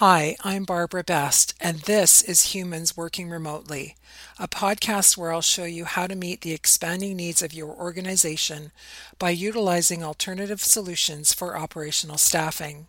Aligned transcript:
Hi, 0.00 0.34
I'm 0.42 0.64
Barbara 0.64 1.04
Best, 1.04 1.52
and 1.60 1.80
this 1.80 2.22
is 2.22 2.54
Humans 2.54 2.96
Working 2.96 3.28
Remotely, 3.28 3.96
a 4.38 4.48
podcast 4.48 5.18
where 5.18 5.30
I'll 5.30 5.42
show 5.42 5.64
you 5.64 5.84
how 5.84 6.06
to 6.06 6.16
meet 6.16 6.40
the 6.40 6.54
expanding 6.54 7.18
needs 7.18 7.42
of 7.42 7.52
your 7.52 7.68
organization 7.68 8.72
by 9.18 9.28
utilizing 9.28 10.02
alternative 10.02 10.62
solutions 10.62 11.34
for 11.34 11.54
operational 11.54 12.16
staffing. 12.16 12.86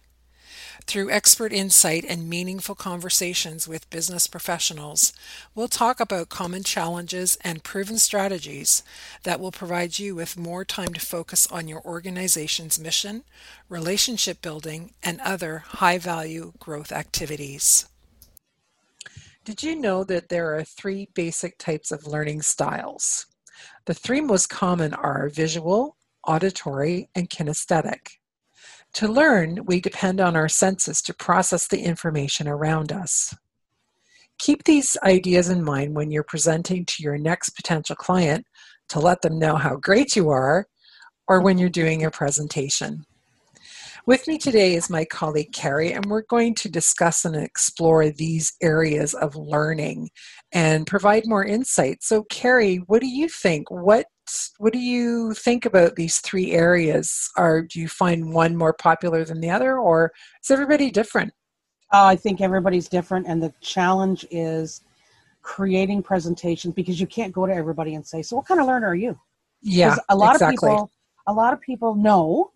Through 0.88 1.12
expert 1.12 1.54
insight 1.54 2.04
and 2.08 2.30
meaningful 2.30 2.76
conversations 2.76 3.68
with 3.68 3.90
business 3.90 4.28
professionals, 4.28 5.14
we'll 5.56 5.70
talk 5.70 6.00
about 6.00 6.30
common 6.30 6.64
challenges 6.64 7.38
and 7.42 7.64
proven 7.64 7.98
strategies 7.98 8.84
that 9.24 9.40
will 9.40 9.52
provide 9.52 10.00
you 10.00 10.16
with 10.16 10.38
more 10.38 10.66
time 10.66 10.94
to 10.94 11.00
focus 11.00 11.48
on 11.48 11.68
your 11.68 11.82
organization's 11.86 12.78
mission, 12.78 13.24
relationship 13.70 14.42
building, 14.42 14.94
and 15.02 15.22
other 15.22 15.60
high 15.60 15.98
value 15.98 16.52
growth 16.60 16.92
activities. 16.92 17.88
Did 19.46 19.64
you 19.64 19.76
know 19.76 20.04
that 20.04 20.30
there 20.30 20.56
are 20.56 20.64
three 20.64 21.08
basic 21.14 21.58
types 21.58 21.92
of 21.92 22.06
learning 22.06 22.42
styles? 22.42 23.28
The 23.86 23.94
three 23.94 24.22
most 24.22 24.50
common 24.50 24.94
are 24.94 25.30
visual, 25.30 25.96
auditory, 26.28 27.10
and 27.16 27.30
kinesthetic. 27.30 28.18
To 28.96 29.08
learn, 29.08 29.60
we 29.66 29.80
depend 29.80 30.20
on 30.20 30.36
our 30.36 30.50
senses 30.50 31.02
to 31.04 31.14
process 31.14 31.68
the 31.68 31.82
information 31.82 32.48
around 32.48 32.92
us. 32.92 33.34
Keep 34.38 34.64
these 34.64 34.98
ideas 35.04 35.50
in 35.50 35.64
mind 35.64 35.96
when 35.96 36.12
you're 36.12 36.24
presenting 36.24 36.86
to 36.86 37.04
your 37.04 37.18
next 37.18 37.52
potential 37.52 37.96
client 37.96 38.46
to 38.90 39.00
let 39.00 39.22
them 39.22 39.40
know 39.40 39.56
how 39.56 39.76
great 39.76 40.16
you 40.16 40.30
are, 40.30 40.68
or 41.28 41.42
when 41.42 41.58
you're 41.58 41.70
doing 41.70 42.02
your 42.02 42.12
presentation. 42.12 43.06
With 44.08 44.28
me 44.28 44.38
today 44.38 44.74
is 44.74 44.90
my 44.90 45.06
colleague 45.06 45.54
Carrie, 45.54 45.94
and 45.94 46.06
we're 46.08 46.24
going 46.24 46.56
to 46.56 46.70
discuss 46.70 47.24
and 47.24 47.36
explore 47.36 48.10
these 48.10 48.54
areas 48.62 49.14
of 49.14 49.36
learning 49.36 50.10
and 50.52 50.88
provide 50.88 51.28
more 51.28 51.46
insight. 51.46 52.02
So, 52.02 52.24
Carrie, 52.24 52.78
what 52.88 53.00
do 53.00 53.08
you 53.08 53.30
think? 53.30 53.70
What 53.70 54.08
what 54.58 54.74
do 54.74 54.80
you 54.80 55.34
think 55.34 55.66
about 55.66 55.96
these 55.96 56.20
three 56.20 56.52
areas? 56.52 57.30
Are 57.38 57.62
do 57.62 57.80
you 57.80 57.88
find 57.88 58.34
one 58.34 58.56
more 58.56 58.74
popular 58.74 59.24
than 59.26 59.42
the 59.42 59.50
other, 59.50 59.78
or 59.78 60.12
is 60.44 60.52
everybody 60.52 60.92
different? 60.92 61.34
Uh, 61.94 62.06
I 62.06 62.16
think 62.16 62.42
everybody's 62.42 62.88
different, 62.88 63.28
and 63.28 63.42
the 63.42 63.54
challenge 63.62 64.26
is 64.32 64.82
creating 65.42 66.04
presentations 66.04 66.74
because 66.74 67.00
you 67.02 67.08
can't 67.08 67.34
go 67.34 67.46
to 67.46 67.54
everybody 67.54 67.96
and 67.96 68.06
say, 68.06 68.22
"So, 68.22 68.36
what 68.38 68.46
kind 68.46 68.60
of 68.62 68.68
learner 68.68 68.88
are 68.88 68.96
you?" 68.96 69.20
Yeah, 69.62 69.96
a 70.10 70.16
lot 70.16 70.36
exactly. 70.36 70.70
of 70.70 70.76
people, 70.76 70.92
a 71.28 71.34
lot 71.34 71.54
of 71.54 71.62
people 71.62 71.96
know 71.96 72.52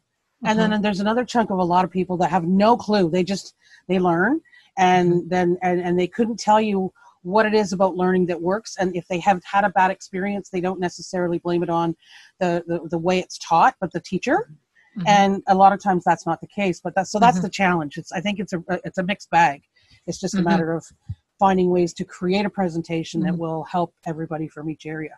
and 0.46 0.60
Mhm. 0.60 0.70
then 0.72 0.82
there's 0.82 1.00
another 1.00 1.26
chunk 1.26 1.50
of 1.50 1.58
a 1.60 1.64
lot 1.64 1.84
of 1.84 1.92
people 1.92 2.18
that 2.18 2.30
have 2.30 2.46
no 2.46 2.78
clue 2.78 3.10
they 3.10 3.24
just 3.24 3.56
they 3.88 4.00
learn 4.00 4.42
and 4.78 5.12
Mm-hmm. 5.12 5.28
then 5.30 5.58
and, 5.62 5.82
and 5.82 6.00
they 6.00 6.08
couldn't 6.08 6.40
tell 6.40 6.62
you 6.62 6.92
what 7.26 7.46
it 7.48 7.56
is 7.56 7.74
about 7.74 7.96
learning 7.96 8.28
that 8.28 8.40
works 8.40 8.78
and 8.80 8.96
if 8.96 9.08
they 9.08 9.20
have 9.20 9.42
had 9.44 9.64
a 9.64 9.70
bad 9.70 9.90
experience 9.90 10.50
they 10.50 10.62
don't 10.62 10.80
necessarily 10.80 11.40
blame 11.40 11.64
it 11.64 11.70
on 11.72 11.96
the 12.40 12.64
the, 12.68 12.80
the 12.92 12.98
way 12.98 13.18
it's 13.20 13.40
taught 13.40 13.76
but 13.82 13.92
the 13.92 14.00
teacher 14.00 14.52
Mhm. 14.98 15.04
and 15.08 15.44
a 15.48 15.56
lot 15.56 15.74
of 15.74 15.82
times 15.82 16.04
that's 16.06 16.26
not 16.28 16.40
the 16.40 16.48
case 16.48 16.80
but 16.82 16.94
that's 16.96 17.12
so 17.12 17.20
that's 17.20 17.40
Mhm. 17.40 17.42
the 17.42 17.50
challenge 17.50 17.98
it's 17.98 18.12
i 18.12 18.22
think 18.22 18.40
it's 18.40 18.54
a 18.54 18.64
it's 18.86 19.00
a 19.00 19.04
mixed 19.04 19.30
bag 19.32 19.64
it's 20.08 20.20
just 20.20 20.36
a 20.36 20.38
Mhm. 20.38 20.46
matter 20.46 20.72
of 20.72 20.86
finding 21.40 21.70
ways 21.72 21.94
to 21.96 22.06
create 22.06 22.46
a 22.46 22.50
presentation 22.50 23.22
that 23.22 23.34
Mhm. 23.34 23.40
will 23.40 23.64
help 23.64 23.94
everybody 24.06 24.48
from 24.48 24.70
each 24.70 24.86
area 24.86 25.16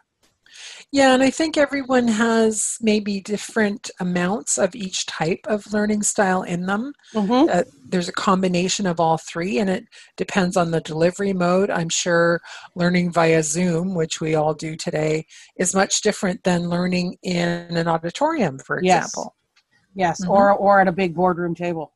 Yeah, 0.92 1.14
and 1.14 1.24
I 1.24 1.30
think 1.30 1.58
everyone 1.58 2.08
has 2.08 2.78
maybe 2.82 3.22
different 3.22 3.90
amounts 4.00 4.58
of 4.58 4.76
each 4.76 5.06
type 5.06 5.40
of 5.48 5.72
learning 5.74 6.04
style 6.04 6.44
in 6.44 6.66
them. 6.66 6.94
mm-hmm. 7.14 7.50
Uh, 7.50 7.64
there's 7.90 8.10
a 8.10 8.14
combination 8.14 8.86
of 8.86 9.00
all 9.00 9.18
three, 9.18 9.60
and 9.60 9.70
it 9.70 9.86
depends 10.18 10.58
on 10.58 10.72
the 10.72 10.82
delivery 10.82 11.34
mode. 11.34 11.70
I'm 11.70 11.90
sure 11.90 12.42
learning 12.76 13.12
via 13.12 13.44
Zoom, 13.44 13.96
which 13.96 14.20
we 14.22 14.36
all 14.36 14.54
do 14.54 14.76
today, 14.76 15.26
is 15.58 15.76
much 15.76 16.02
different 16.02 16.44
than 16.44 16.70
learning 16.70 17.18
in 17.24 17.48
an 17.78 17.88
auditorium, 17.88 18.60
for 18.60 18.80
Yes. 18.80 19.06
example. 19.08 19.36
yes 19.96 20.24
Mhm. 20.24 20.30
or 20.30 20.52
or 20.54 20.80
at 20.82 20.88
a 20.88 20.92
big 20.92 21.16
boardroom 21.16 21.56
table 21.56 21.94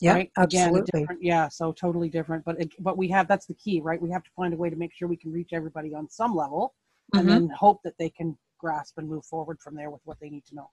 Yeah, 0.00 0.14
right? 0.14 0.30
Again, 0.38 0.68
absolutely. 0.72 1.00
different, 1.00 1.22
yeah, 1.22 1.48
so 1.48 1.72
totally 1.72 2.08
different. 2.08 2.44
But 2.44 2.60
it, 2.60 2.72
but 2.78 2.96
we 2.96 3.08
have 3.08 3.28
that's 3.28 3.46
the 3.46 3.54
key, 3.54 3.80
right? 3.80 4.00
We 4.00 4.10
have 4.10 4.22
to 4.24 4.30
find 4.34 4.54
a 4.54 4.56
way 4.56 4.70
to 4.70 4.76
make 4.76 4.92
sure 4.94 5.08
we 5.08 5.16
can 5.16 5.32
reach 5.32 5.50
everybody 5.52 5.94
on 5.94 6.08
some 6.08 6.34
level, 6.34 6.74
and 7.14 7.26
Mhm. 7.26 7.28
then 7.28 7.48
hope 7.50 7.80
that 7.84 7.94
they 7.98 8.10
can 8.10 8.36
grasp 8.58 8.98
and 8.98 9.08
move 9.08 9.24
forward 9.24 9.58
from 9.60 9.74
there 9.74 9.90
with 9.90 10.02
what 10.04 10.18
they 10.20 10.28
need 10.30 10.44
to 10.46 10.54
know, 10.54 10.70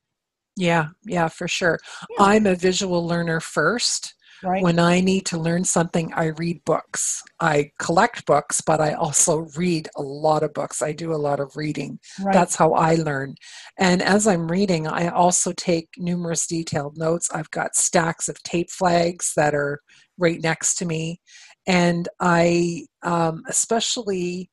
Yeah, 0.56 0.90
yeah, 1.06 1.28
for 1.30 1.48
sure. 1.48 1.80
Yeah. 2.10 2.16
I'm 2.26 2.46
a 2.48 2.56
visual 2.56 3.06
learner 3.06 3.40
first. 3.40 4.14
right? 4.44 4.62
When 4.62 4.78
I 4.78 5.00
need 5.02 5.26
to 5.28 5.38
learn 5.40 5.64
something, 5.64 6.14
I 6.14 6.26
read 6.26 6.64
books. 6.64 7.24
I 7.40 7.72
collect 7.80 8.26
books, 8.28 8.62
but 8.62 8.80
I 8.80 8.94
also 8.94 9.48
read 9.56 9.90
a 9.96 10.02
lot 10.04 10.44
of 10.44 10.54
books. 10.54 10.82
I 10.84 10.92
do 10.94 11.12
a 11.12 11.18
lot 11.18 11.40
of 11.40 11.56
reading. 11.58 12.00
right. 12.22 12.34
That's 12.34 12.56
how 12.56 12.74
I 12.74 12.96
learn. 12.96 13.34
And 13.80 14.00
as 14.02 14.28
I'm 14.28 14.48
reading, 14.52 14.86
I 14.88 15.08
also 15.08 15.54
take 15.54 15.90
numerous 15.98 16.46
detailed 16.46 16.98
notes. 17.00 17.32
I've 17.32 17.50
got 17.50 17.76
stacks 17.76 18.30
of 18.30 18.42
tape 18.44 18.70
flags 18.70 19.34
that 19.36 19.56
are 19.56 19.82
right 20.20 20.40
next 20.42 20.76
to 20.76 20.86
me. 20.86 21.20
And 21.66 22.08
I 22.20 22.86
um, 23.02 23.44
especially 23.48 24.52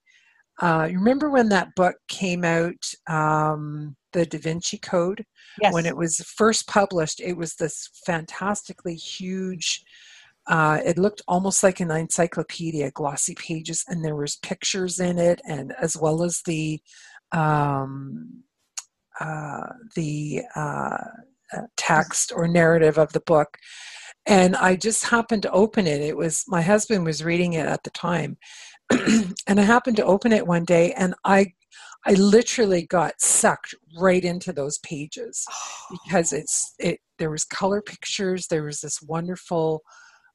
uh, 0.60 0.88
you 0.90 0.98
remember 0.98 1.30
when 1.30 1.48
that 1.50 1.74
book 1.74 1.96
came 2.08 2.44
out, 2.44 2.92
um, 3.08 3.96
The 4.12 4.26
Da 4.26 4.38
Vinci 4.38 4.78
Code? 4.78 5.24
yes. 5.60 5.72
when 5.72 5.86
it 5.86 5.96
was 5.96 6.16
first 6.36 6.66
published, 6.66 7.20
it 7.20 7.36
was 7.36 7.54
this 7.54 7.90
fantastically 8.06 8.94
huge. 8.94 9.82
Uh, 10.46 10.78
it 10.84 10.98
looked 10.98 11.22
almost 11.26 11.62
like 11.62 11.80
an 11.80 11.90
encyclopedia, 11.90 12.90
glossy 12.90 13.34
pages, 13.34 13.84
and 13.88 14.04
there 14.04 14.16
was 14.16 14.36
pictures 14.36 15.00
in 15.00 15.18
it, 15.18 15.40
and 15.48 15.72
as 15.80 15.96
well 15.96 16.22
as 16.22 16.42
the 16.44 16.80
um, 17.32 18.42
uh, 19.20 19.68
the 19.94 20.42
uh, 20.54 20.98
uh, 21.52 21.62
text 21.76 22.32
or 22.34 22.46
narrative 22.46 22.98
of 22.98 23.12
the 23.12 23.20
book. 23.20 23.56
And 24.26 24.56
I 24.56 24.76
just 24.76 25.04
happened 25.04 25.42
to 25.42 25.50
open 25.50 25.86
it. 25.86 26.00
It 26.00 26.16
was 26.16 26.44
my 26.46 26.62
husband 26.62 27.04
was 27.04 27.24
reading 27.24 27.54
it 27.54 27.66
at 27.66 27.82
the 27.84 27.90
time, 27.90 28.36
and 29.46 29.60
I 29.60 29.62
happened 29.62 29.96
to 29.96 30.04
open 30.04 30.32
it 30.32 30.46
one 30.46 30.64
day, 30.64 30.92
and 30.92 31.14
I 31.24 31.52
I 32.06 32.12
literally 32.14 32.86
got 32.86 33.20
sucked 33.20 33.74
right 33.98 34.24
into 34.24 34.52
those 34.52 34.78
pages 34.78 35.44
because 35.90 36.32
it's 36.32 36.74
it 36.78 37.00
there 37.18 37.30
was 37.30 37.44
color 37.44 37.80
pictures 37.80 38.46
there 38.48 38.64
was 38.64 38.80
this 38.80 39.00
wonderful 39.02 39.82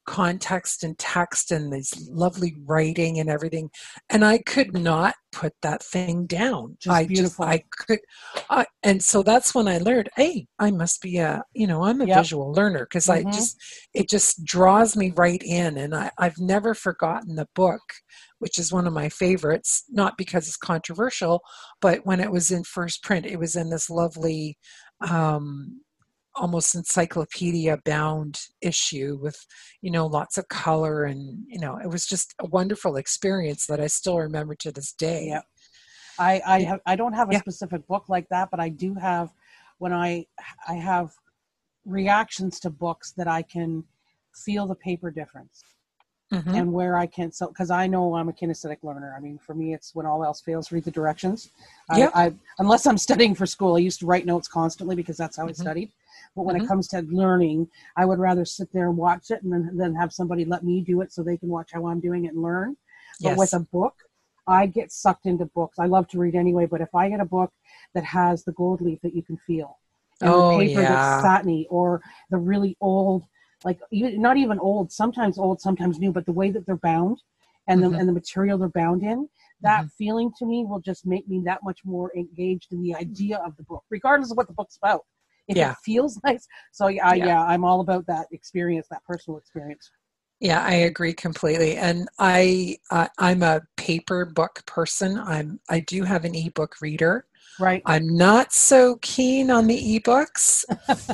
context 0.06 0.84
and 0.84 0.98
text 0.98 1.52
and 1.52 1.72
this 1.72 1.94
lovely 2.10 2.56
writing 2.66 3.20
and 3.20 3.30
everything 3.30 3.70
and 4.10 4.26
i 4.26 4.40
could 4.40 4.74
not 4.74 5.14
put 5.32 5.54
that 5.62 5.84
thing 5.84 6.26
down 6.26 6.76
Just 6.82 6.96
i 6.96 7.06
beautiful. 7.06 7.46
just 7.46 7.52
i 7.54 7.64
could 7.78 8.00
I, 8.50 8.66
and 8.82 9.04
so 9.04 9.22
that's 9.22 9.54
when 9.54 9.68
i 9.68 9.78
learned 9.78 10.10
hey 10.16 10.48
i 10.58 10.72
must 10.72 11.02
be 11.02 11.18
a 11.18 11.44
you 11.54 11.68
know 11.68 11.84
i'm 11.84 12.02
a 12.02 12.08
Yep. 12.08 12.18
visual 12.18 12.52
learner 12.52 12.86
because 12.90 13.08
i 13.08 13.24
Mhm. 13.24 13.32
just 13.32 13.62
it 13.94 14.10
just 14.10 14.44
draws 14.46 14.96
me 14.96 15.12
right 15.16 15.44
in 15.46 15.78
and 15.78 15.94
I, 15.94 16.10
i've 16.18 16.40
never 16.40 16.74
forgotten 16.74 17.36
the 17.36 17.48
book 17.54 17.82
which 18.40 18.58
is 18.58 18.72
one 18.74 18.88
of 18.88 18.94
my 18.94 19.10
favorites 19.10 19.84
not 19.90 20.18
because 20.18 20.48
it's 20.48 20.58
controversial 20.58 21.42
but 21.82 22.06
when 22.06 22.20
it 22.20 22.32
was 22.32 22.52
in 22.52 22.64
first 22.64 23.04
print 23.04 23.26
it 23.26 23.40
was 23.40 23.56
in 23.56 23.70
this 23.70 23.90
lovely 23.90 24.58
um, 25.08 25.82
almost 26.36 26.76
encyclopedia 26.76 27.78
bound 27.86 28.40
issue 28.62 29.18
with 29.22 29.46
you 29.82 29.92
know 29.92 30.06
lots 30.06 30.38
of 30.38 30.48
color 30.48 31.04
and 31.04 31.44
you 31.48 31.60
know 31.60 31.78
it 31.78 31.90
was 31.90 32.06
just 32.06 32.34
a 32.40 32.48
wonderful 32.48 32.96
experience 32.96 33.66
that 33.66 33.80
i 33.82 33.88
still 33.88 34.18
remember 34.18 34.56
to 34.56 34.72
this 34.72 34.94
day 34.94 35.28
Yep. 35.28 35.44
I 36.20 36.42
I 36.46 36.62
have 36.64 36.80
I 36.86 36.96
don't 36.96 37.14
have 37.14 37.30
a 37.30 37.34
Yeah. 37.34 37.40
specific 37.40 37.88
book 37.88 38.10
like 38.10 38.28
that, 38.30 38.50
but 38.52 38.60
I 38.60 38.70
do 38.70 38.94
have 38.96 39.30
when 39.80 39.94
I 39.94 40.26
I 40.68 40.74
have 40.74 41.12
reactions 41.86 42.60
to 42.62 42.70
books 42.70 43.14
that 43.18 43.28
I 43.28 43.42
can 43.42 43.84
feel 44.46 44.68
the 44.68 44.76
paper 44.76 45.10
difference. 45.12 45.64
Mhm. 46.32 46.56
and 46.56 46.72
where 46.72 46.96
I 46.98 47.08
can 47.08 47.32
so 47.32 47.48
because 47.48 47.72
I 47.72 47.88
know 47.88 48.16
I'm 48.16 48.30
a 48.30 48.34
kinesthetic 48.34 48.84
learner. 48.84 49.14
I 49.18 49.20
mean, 49.20 49.40
for 49.40 49.56
me, 49.56 49.74
it's 49.74 49.96
when 49.96 50.06
all 50.06 50.24
else 50.24 50.42
fails, 50.42 50.72
read 50.72 50.84
the 50.84 50.92
directions. 50.92 51.50
Yep. 51.96 52.12
I, 52.14 52.26
I 52.26 52.34
unless 52.60 52.86
I'm 52.86 52.98
studying 53.00 53.34
for 53.34 53.46
school, 53.48 53.76
I 53.76 53.80
used 53.80 54.00
to 54.02 54.06
write 54.06 54.26
notes 54.26 54.48
constantly 54.48 54.96
because 54.96 55.18
that's 55.18 55.38
how 55.38 55.46
I 55.48 55.52
Mhm. 55.52 55.56
studied. 55.56 55.92
But 56.36 56.44
when 56.44 56.56
Mhm. 56.56 56.62
it 56.64 56.68
comes 56.68 56.88
to 56.90 57.02
learning, 57.02 57.68
I 57.98 58.06
would 58.06 58.20
rather 58.20 58.46
sit 58.46 58.72
there 58.72 58.90
and 58.90 58.98
watch 58.98 59.32
it 59.32 59.42
and 59.42 59.52
then 59.52 59.76
then 59.76 59.96
have 59.96 60.14
somebody 60.14 60.46
let 60.46 60.64
me 60.64 60.82
do 60.82 61.02
it 61.02 61.12
so 61.12 61.24
they 61.24 61.38
can 61.38 61.50
watch 61.50 61.72
how 61.72 61.88
I'm 61.88 62.00
doing 62.00 62.26
it 62.26 62.34
and 62.34 62.44
learn. 62.44 62.78
But 63.22 63.36
with 63.36 63.54
a 63.54 63.60
book, 63.60 63.96
I 64.48 64.68
get 64.68 64.92
sucked 64.92 65.26
into 65.26 65.46
books. 65.46 65.80
I 65.80 65.88
love 65.88 66.08
to 66.10 66.20
read 66.20 66.36
anyway, 66.36 66.68
but 66.68 66.82
if 66.82 66.94
I 66.94 67.10
get 67.10 67.20
a 67.20 67.26
book 67.26 67.52
that 67.96 68.04
has 68.04 68.44
the 68.44 68.52
gold 68.54 68.82
leaf 68.82 69.00
that 69.02 69.16
you 69.16 69.24
can 69.24 69.38
feel, 69.38 69.78
and 70.22 70.32
Oh, 70.32 70.50
the 70.50 70.66
paper 70.66 70.82
yeah. 70.82 70.90
that's 70.96 71.22
satiny, 71.22 71.66
or 71.70 72.02
the 72.30 72.38
really 72.38 72.78
old, 72.82 73.24
like 73.64 73.80
not 73.92 74.38
even 74.38 74.60
old, 74.60 74.92
sometimes 74.92 75.38
old, 75.38 75.62
sometimes 75.62 76.00
new, 76.00 76.12
but 76.12 76.26
the 76.26 76.32
way 76.32 76.50
that 76.52 76.66
they're 76.66 76.78
bound 76.78 77.22
and 77.68 77.84
Mhm. 77.84 77.92
the 77.92 77.98
and 78.00 78.08
the 78.10 78.14
material 78.14 78.58
they're 78.58 78.70
bound 78.70 79.04
in, 79.04 79.28
that 79.62 79.86
feeling 79.98 80.32
to 80.40 80.46
me 80.46 80.66
will 80.66 80.80
just 80.80 81.06
make 81.06 81.28
me 81.28 81.42
that 81.46 81.60
much 81.64 81.80
more 81.84 82.12
engaged 82.16 82.72
in 82.72 82.82
the 82.82 82.96
idea 82.96 83.38
of 83.46 83.56
the 83.58 83.64
book, 83.64 83.84
regardless 83.90 84.32
of 84.32 84.38
what 84.38 84.48
the 84.48 84.54
book's 84.54 84.78
about. 84.78 85.02
If 85.48 85.58
Yeah. 85.58 85.72
it 85.72 85.78
feels 85.84 86.20
nice, 86.26 86.48
so 86.72 86.88
yeah, 86.88 87.08
I, 87.08 87.16
Yeah. 87.16 87.26
yeah, 87.28 87.44
I'm 87.44 87.64
all 87.64 87.82
about 87.82 88.06
that 88.08 88.28
experience, 88.32 88.88
that 88.90 89.04
personal 89.06 89.38
experience. 89.38 89.92
Yeah, 90.40 90.64
I 90.64 90.74
agree 90.74 91.14
completely. 91.14 91.76
And 91.76 92.08
I 92.18 92.78
uh, 92.92 93.08
I'm 93.18 93.44
a 93.44 93.62
paper 93.76 94.26
book 94.26 94.64
person. 94.66 95.20
I'm 95.20 95.60
I 95.70 95.82
do 95.82 96.04
have 96.04 96.24
an 96.24 96.34
ebook 96.34 96.76
reader. 96.82 97.26
Right. 97.60 97.82
I'm 97.86 98.16
not 98.16 98.54
so 98.54 98.98
keen 99.02 99.52
on 99.52 99.68
the 99.68 100.00
ebooks 100.00 100.64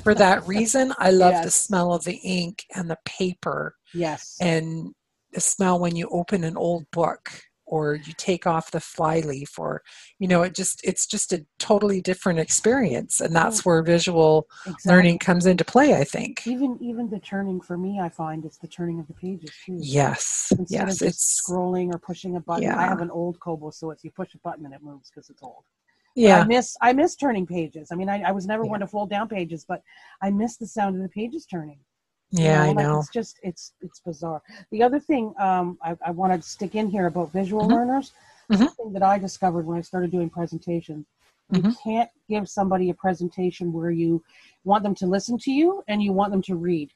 for 0.03 0.13
that 0.15 0.45
reason. 0.47 0.93
I 0.97 1.11
love 1.11 1.33
yes. 1.33 1.45
the 1.45 1.51
smell 1.51 1.93
of 1.93 2.03
the 2.03 2.19
ink 2.23 2.65
and 2.75 2.89
the 2.89 2.97
paper. 3.05 3.75
Yes. 3.93 4.37
And 4.39 4.93
the 5.33 5.41
smell 5.41 5.79
when 5.79 5.95
you 5.95 6.07
open 6.09 6.43
an 6.43 6.57
old 6.57 6.89
book 6.91 7.29
or 7.67 7.95
you 7.95 8.13
take 8.17 8.45
off 8.45 8.71
the 8.71 8.79
flyleaf 8.79 9.57
or 9.57 9.81
you 10.19 10.27
know 10.27 10.43
it 10.43 10.53
just 10.53 10.81
it's 10.83 11.05
just 11.07 11.33
a 11.33 11.45
totally 11.57 12.01
different 12.01 12.39
experience 12.39 13.19
and 13.19 13.35
that's 13.35 13.65
where 13.65 13.81
visual 13.81 14.47
exactly. 14.65 14.91
learning 14.91 15.19
comes 15.19 15.45
into 15.45 15.65
play 15.65 15.95
i 15.95 16.03
think 16.03 16.45
even 16.45 16.77
even 16.81 17.09
the 17.09 17.19
turning 17.19 17.59
for 17.59 17.77
me 17.77 17.99
i 17.99 18.09
find 18.09 18.45
it's 18.45 18.57
the 18.57 18.67
turning 18.67 18.99
of 18.99 19.07
the 19.07 19.13
pages 19.13 19.49
too 19.65 19.77
yes 19.81 20.53
instead 20.57 20.87
yes 20.87 21.01
of 21.01 21.07
it's 21.07 21.41
scrolling 21.41 21.93
or 21.93 21.97
pushing 21.97 22.35
a 22.35 22.39
button 22.39 22.63
yeah. 22.63 22.79
i 22.79 22.83
have 22.83 23.01
an 23.01 23.11
old 23.11 23.39
kobo 23.39 23.69
so 23.69 23.91
it's 23.91 24.03
you 24.03 24.11
push 24.11 24.33
a 24.33 24.37
button 24.39 24.65
and 24.65 24.73
it 24.73 24.83
moves 24.83 25.09
because 25.09 25.29
it's 25.29 25.41
old 25.41 25.63
yeah 26.15 26.39
i 26.39 26.45
miss 26.45 26.75
i 26.81 26.93
miss 26.93 27.15
turning 27.15 27.45
pages 27.45 27.89
i 27.91 27.95
mean 27.95 28.09
i, 28.09 28.21
I 28.21 28.31
was 28.31 28.45
never 28.45 28.63
yeah. 28.63 28.71
one 28.71 28.79
to 28.79 28.87
fold 28.87 29.09
down 29.09 29.27
pages 29.27 29.65
but 29.67 29.81
i 30.21 30.29
miss 30.29 30.57
the 30.57 30.67
sound 30.67 30.95
of 30.95 31.01
the 31.01 31.09
pages 31.09 31.45
turning 31.45 31.79
yeah, 32.31 32.67
you 32.67 32.73
know, 32.73 32.79
I 32.79 32.83
know. 32.83 32.99
it's 32.99 33.09
just 33.09 33.39
it's 33.43 33.73
it's 33.81 33.99
bizarre. 33.99 34.41
The 34.71 34.83
other 34.83 34.99
thing 34.99 35.33
um, 35.39 35.77
I, 35.81 35.95
I 36.05 36.11
wanted 36.11 36.41
to 36.41 36.49
stick 36.49 36.75
in 36.75 36.89
here 36.89 37.07
about 37.07 37.31
visual 37.31 37.63
mm-hmm. 37.63 37.73
learners, 37.73 38.11
mm-hmm. 38.51 38.63
something 38.63 38.93
that 38.93 39.03
I 39.03 39.17
discovered 39.17 39.65
when 39.65 39.77
I 39.77 39.81
started 39.81 40.11
doing 40.11 40.29
presentations. 40.29 41.05
Mm-hmm. 41.53 41.69
You 41.69 41.75
can't 41.83 42.09
give 42.27 42.49
somebody 42.49 42.89
a 42.89 42.93
presentation 42.95 43.71
where 43.71 43.91
you 43.91 44.23
want 44.63 44.83
them 44.83 44.95
to 44.95 45.05
listen 45.05 45.37
to 45.39 45.51
you 45.51 45.83
and 45.87 46.01
you 46.01 46.11
want 46.11 46.31
them 46.31 46.41
to 46.43 46.55
read, 46.55 46.91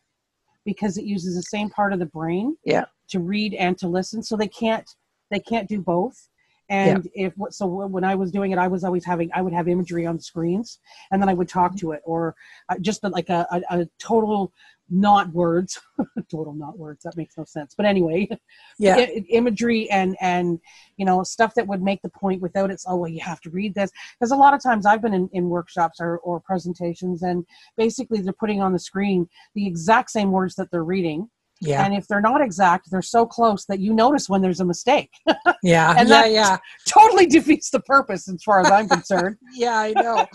because 0.66 0.98
it 0.98 1.06
uses 1.06 1.36
the 1.36 1.44
same 1.44 1.69
part 1.69 1.94
of 1.94 2.00
the 2.00 2.07
brain. 2.07 2.57
Yeah. 2.66 2.86
To 3.12 3.19
read 3.19 3.54
and 3.54 3.77
to 3.80 3.88
listen, 3.88 4.21
so 4.24 4.36
they 4.36 4.48
can't 4.48 4.89
they 5.31 5.39
can't 5.39 5.69
do 5.69 5.80
both. 5.80 6.30
And 6.69 7.10
yeah. 7.16 7.27
if 7.27 7.33
so, 7.50 7.66
when 7.66 8.04
I 8.04 8.16
was 8.16 8.31
doing 8.31 8.51
it, 8.51 8.57
I 8.57 8.68
was 8.68 8.83
always 8.83 9.04
having 9.04 9.30
I 9.33 9.42
would 9.42 9.54
have 9.54 9.68
imagery 9.68 10.06
on 10.06 10.19
screens, 10.19 10.80
and 11.12 11.21
then 11.21 11.30
I 11.30 11.33
would 11.33 11.50
talk 11.50 11.75
to 11.77 11.92
it, 11.92 12.01
or 12.06 12.36
uh, 12.69 12.75
just 12.80 13.04
like 13.04 13.30
a, 13.30 13.48
a, 13.51 13.80
a 13.80 13.88
total 13.98 14.54
not 14.89 15.31
words 15.33 15.80
total 16.31 16.54
not 16.54 16.77
words 16.77 17.04
that 17.04 17.16
makes 17.16 17.38
no 17.38 17.44
sense. 17.44 17.74
But 17.75 17.86
anyway 17.86 18.27
yeah. 18.80 18.95
I- 18.95 19.25
imagery 19.30 19.89
and 19.89 20.18
and 20.19 20.60
you 20.98 21.06
know 21.06 21.24
stuff 21.24 21.54
that 21.56 21.68
would 21.68 21.81
make 21.81 22.01
the 22.01 22.10
point 22.10 22.42
without 22.42 22.71
it's 22.71 22.86
oh 22.88 22.95
well 22.95 23.10
you 23.10 23.21
have 23.21 23.42
to 23.42 23.50
read 23.50 23.75
this. 23.75 23.92
Because 24.19 24.31
a 24.31 24.36
lot 24.36 24.54
of 24.54 24.63
times 24.63 24.86
i've 24.86 25.01
been 25.01 25.13
in, 25.13 25.30
in 25.33 25.50
workshops 25.50 26.00
or, 26.00 26.18
or 26.19 26.39
presentations 26.39 27.21
and 27.24 27.45
basically 27.77 28.21
they're 28.21 28.33
putting 28.33 28.62
on 28.62 28.74
the 28.74 28.80
screen 28.80 29.27
the 29.54 29.68
exact 29.68 30.10
same 30.10 30.31
words 30.31 30.56
that 30.56 30.71
they're 30.71 30.83
reading 30.83 31.30
yeah. 31.61 31.83
And 31.83 31.94
if 31.94 32.07
they're 32.07 32.21
not 32.21 32.41
exact, 32.41 32.89
they're 32.89 33.01
so 33.01 33.25
close 33.25 33.65
that 33.65 33.79
you 33.79 33.94
notice 33.94 34.29
when 34.29 34.41
there's 34.41 34.61
a 34.61 34.65
mistake. 34.65 35.11
yeah. 35.63 35.94
and 35.97 36.07
yeah, 36.07 36.21
that 36.21 36.31
yeah. 36.31 36.57
totally 36.88 37.25
defeats 37.25 37.69
the 37.69 37.81
purpose 37.81 38.29
as 38.29 38.41
far 38.44 38.61
as 38.61 38.71
I'm 38.71 38.88
concerned. 38.88 39.38
yeah, 39.53 39.77
I 39.77 39.91
know. 39.91 40.25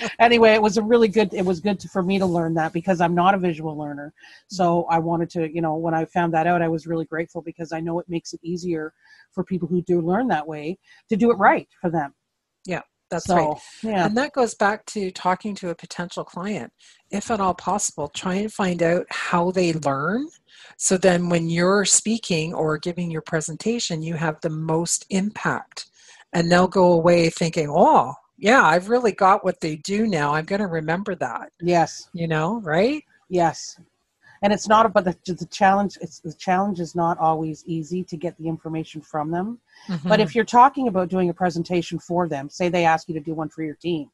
anyway, 0.20 0.52
it 0.52 0.62
was 0.62 0.76
a 0.76 0.82
really 0.82 1.08
good 1.08 1.34
it 1.34 1.44
was 1.44 1.60
good 1.60 1.80
to, 1.80 1.88
for 1.88 2.02
me 2.02 2.18
to 2.18 2.26
learn 2.26 2.54
that 2.54 2.72
because 2.72 3.00
I'm 3.00 3.14
not 3.14 3.34
a 3.34 3.38
visual 3.38 3.76
learner. 3.76 4.12
So 4.48 4.84
I 4.84 4.98
wanted 4.98 5.30
to, 5.30 5.52
you 5.52 5.60
know, 5.60 5.76
when 5.76 5.94
I 5.94 6.04
found 6.04 6.32
that 6.34 6.46
out, 6.46 6.62
I 6.62 6.68
was 6.68 6.86
really 6.86 7.06
grateful 7.06 7.42
because 7.42 7.72
I 7.72 7.80
know 7.80 7.98
it 7.98 8.06
makes 8.08 8.32
it 8.32 8.40
easier 8.42 8.92
for 9.32 9.42
people 9.42 9.66
who 9.66 9.82
do 9.82 10.00
learn 10.00 10.28
that 10.28 10.46
way 10.46 10.78
to 11.08 11.16
do 11.16 11.32
it 11.32 11.34
right 11.34 11.68
for 11.80 11.90
them. 11.90 12.14
Yeah. 12.64 12.82
That's 13.12 13.26
so, 13.26 13.36
right. 13.36 13.56
Yeah. 13.82 14.06
And 14.06 14.16
that 14.16 14.32
goes 14.32 14.54
back 14.54 14.84
to 14.86 15.10
talking 15.10 15.54
to 15.56 15.70
a 15.70 15.74
potential 15.74 16.24
client. 16.24 16.72
If 17.10 17.30
at 17.30 17.40
all 17.40 17.54
possible, 17.54 18.08
try 18.08 18.34
and 18.34 18.52
find 18.52 18.82
out 18.82 19.06
how 19.10 19.50
they 19.50 19.74
learn. 19.74 20.26
So 20.78 20.96
then 20.96 21.28
when 21.28 21.48
you're 21.48 21.84
speaking 21.84 22.54
or 22.54 22.78
giving 22.78 23.10
your 23.10 23.22
presentation, 23.22 24.02
you 24.02 24.14
have 24.14 24.40
the 24.40 24.50
most 24.50 25.06
impact. 25.10 25.86
And 26.32 26.50
they'll 26.50 26.68
go 26.68 26.92
away 26.92 27.28
thinking, 27.28 27.68
oh, 27.70 28.14
yeah, 28.38 28.64
I've 28.64 28.88
really 28.88 29.12
got 29.12 29.44
what 29.44 29.60
they 29.60 29.76
do 29.76 30.06
now. 30.06 30.32
I'm 30.34 30.46
going 30.46 30.62
to 30.62 30.66
remember 30.66 31.14
that. 31.16 31.52
Yes. 31.60 32.08
You 32.14 32.26
know, 32.26 32.60
right? 32.62 33.04
Yes 33.28 33.76
and 34.42 34.52
it's 34.52 34.68
not 34.68 34.84
about 34.84 35.04
the, 35.04 35.16
the 35.26 35.46
challenge 35.46 35.96
it's 36.00 36.20
the 36.20 36.34
challenge 36.34 36.80
is 36.80 36.94
not 36.94 37.18
always 37.18 37.64
easy 37.66 38.04
to 38.04 38.16
get 38.16 38.36
the 38.38 38.48
information 38.48 39.00
from 39.00 39.30
them 39.30 39.58
mm-hmm. 39.88 40.08
but 40.08 40.20
if 40.20 40.34
you're 40.34 40.44
talking 40.44 40.88
about 40.88 41.08
doing 41.08 41.30
a 41.30 41.34
presentation 41.34 41.98
for 41.98 42.28
them 42.28 42.50
say 42.50 42.68
they 42.68 42.84
ask 42.84 43.08
you 43.08 43.14
to 43.14 43.20
do 43.20 43.34
one 43.34 43.48
for 43.48 43.62
your 43.62 43.76
team 43.76 44.10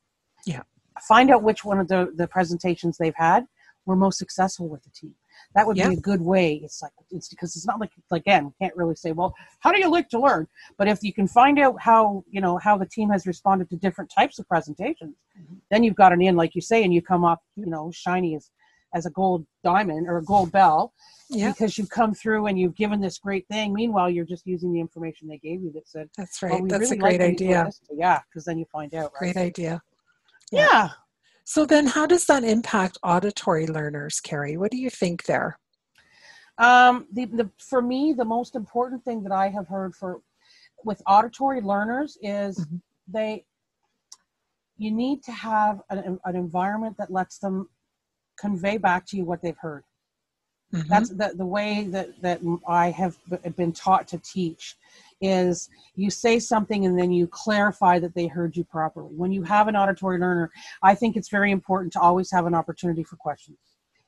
yeah 0.46 0.62
find 1.06 1.30
out 1.30 1.42
which 1.42 1.64
one 1.64 1.78
of 1.78 1.88
the, 1.88 2.12
the 2.16 2.26
presentations 2.26 2.96
they've 2.98 3.14
had 3.16 3.46
were 3.86 3.96
most 3.96 4.18
successful 4.18 4.68
with 4.68 4.82
the 4.84 4.90
team 4.90 5.14
that 5.54 5.66
would 5.66 5.76
yeah. 5.76 5.88
be 5.88 5.94
a 5.94 6.00
good 6.00 6.20
way 6.20 6.60
it's 6.62 6.82
like 6.82 6.92
it's 7.10 7.28
because 7.28 7.56
it's 7.56 7.66
not 7.66 7.80
like 7.80 7.90
again 8.12 8.52
can't 8.60 8.76
really 8.76 8.94
say 8.94 9.12
well 9.12 9.34
how 9.60 9.72
do 9.72 9.78
you 9.78 9.90
like 9.90 10.08
to 10.08 10.18
learn 10.18 10.46
but 10.76 10.88
if 10.88 11.02
you 11.02 11.12
can 11.12 11.26
find 11.26 11.58
out 11.58 11.80
how 11.80 12.22
you 12.28 12.40
know 12.40 12.58
how 12.58 12.76
the 12.76 12.86
team 12.86 13.08
has 13.08 13.26
responded 13.26 13.70
to 13.70 13.76
different 13.76 14.10
types 14.14 14.38
of 14.38 14.46
presentations 14.48 15.14
mm-hmm. 15.40 15.54
then 15.70 15.82
you've 15.82 15.94
got 15.94 16.12
an 16.12 16.20
in 16.20 16.36
like 16.36 16.54
you 16.54 16.60
say 16.60 16.84
and 16.84 16.92
you 16.92 17.00
come 17.00 17.24
up 17.24 17.40
you 17.56 17.66
know 17.66 17.90
shiny 17.94 18.34
as 18.34 18.50
as 18.94 19.06
a 19.06 19.10
gold 19.10 19.46
diamond 19.62 20.08
or 20.08 20.18
a 20.18 20.24
gold 20.24 20.50
bell 20.52 20.92
yeah. 21.30 21.50
because 21.50 21.76
you've 21.76 21.90
come 21.90 22.14
through 22.14 22.46
and 22.46 22.58
you've 22.58 22.74
given 22.74 23.00
this 23.00 23.18
great 23.18 23.46
thing. 23.48 23.72
Meanwhile, 23.72 24.10
you're 24.10 24.24
just 24.24 24.46
using 24.46 24.72
the 24.72 24.80
information 24.80 25.28
they 25.28 25.38
gave 25.38 25.62
you 25.62 25.72
that 25.72 25.88
said, 25.88 26.08
That's 26.16 26.42
right. 26.42 26.52
Well, 26.52 26.66
That's 26.66 26.90
really 26.90 26.96
a 26.96 27.00
great 27.00 27.20
like 27.20 27.30
idea. 27.30 27.70
Yeah, 27.90 28.20
because 28.28 28.44
then 28.44 28.58
you 28.58 28.64
find 28.72 28.94
out. 28.94 29.12
Right? 29.20 29.34
Great 29.34 29.36
idea. 29.36 29.82
Yeah. 30.50 30.66
yeah. 30.66 30.88
So 31.44 31.64
then, 31.64 31.86
how 31.86 32.06
does 32.06 32.26
that 32.26 32.44
impact 32.44 32.98
auditory 33.02 33.66
learners, 33.66 34.20
Carrie? 34.20 34.56
What 34.56 34.70
do 34.70 34.76
you 34.76 34.90
think 34.90 35.24
there? 35.24 35.58
Um, 36.58 37.06
the, 37.12 37.26
the, 37.26 37.50
for 37.58 37.80
me, 37.80 38.12
the 38.12 38.24
most 38.24 38.54
important 38.54 39.04
thing 39.04 39.22
that 39.22 39.32
I 39.32 39.48
have 39.48 39.68
heard 39.68 39.94
for 39.94 40.20
with 40.84 41.00
auditory 41.06 41.60
learners 41.60 42.18
is 42.22 42.58
mm-hmm. 42.58 42.76
they 43.08 43.44
you 44.76 44.92
need 44.92 45.24
to 45.24 45.32
have 45.32 45.80
an, 45.90 46.18
an 46.24 46.36
environment 46.36 46.96
that 46.98 47.10
lets 47.10 47.38
them 47.38 47.68
convey 48.38 48.76
back 48.76 49.06
to 49.06 49.16
you 49.16 49.24
what 49.24 49.42
they've 49.42 49.58
heard. 49.58 49.84
Mm-hmm. 50.72 50.88
That's 50.88 51.10
the, 51.10 51.32
the 51.34 51.46
way 51.46 51.84
that, 51.90 52.20
that 52.22 52.40
I 52.66 52.90
have 52.90 53.16
been 53.56 53.72
taught 53.72 54.06
to 54.08 54.18
teach 54.18 54.76
is 55.20 55.68
you 55.96 56.10
say 56.10 56.38
something 56.38 56.84
and 56.84 56.98
then 56.98 57.10
you 57.10 57.26
clarify 57.26 57.98
that 57.98 58.14
they 58.14 58.26
heard 58.26 58.56
you 58.56 58.64
properly. 58.64 59.14
When 59.14 59.32
you 59.32 59.42
have 59.42 59.68
an 59.68 59.76
auditory 59.76 60.18
learner, 60.18 60.50
I 60.82 60.94
think 60.94 61.16
it's 61.16 61.30
very 61.30 61.50
important 61.52 61.92
to 61.94 62.00
always 62.00 62.30
have 62.30 62.46
an 62.46 62.54
opportunity 62.54 63.02
for 63.02 63.16
questions. 63.16 63.58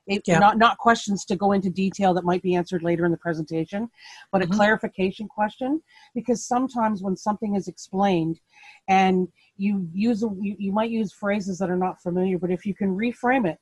It, 0.06 0.22
yeah. 0.26 0.38
not 0.38 0.58
not 0.58 0.78
questions 0.78 1.24
to 1.26 1.36
go 1.36 1.52
into 1.52 1.70
detail 1.70 2.14
that 2.14 2.24
might 2.24 2.42
be 2.42 2.56
answered 2.56 2.82
later 2.82 3.04
in 3.04 3.12
the 3.12 3.18
presentation, 3.18 3.88
but 4.32 4.42
mm-hmm. 4.42 4.52
a 4.52 4.56
clarification 4.56 5.28
question 5.28 5.80
because 6.14 6.44
sometimes 6.44 7.02
when 7.02 7.16
something 7.16 7.54
is 7.54 7.68
explained 7.68 8.40
and 8.88 9.28
you 9.56 9.88
use 9.92 10.24
a, 10.24 10.28
you, 10.40 10.56
you 10.58 10.72
might 10.72 10.90
use 10.90 11.12
phrases 11.12 11.58
that 11.58 11.70
are 11.70 11.76
not 11.76 12.02
familiar, 12.02 12.38
but 12.38 12.50
if 12.50 12.66
you 12.66 12.74
can 12.74 12.96
reframe 12.96 13.46
it 13.48 13.58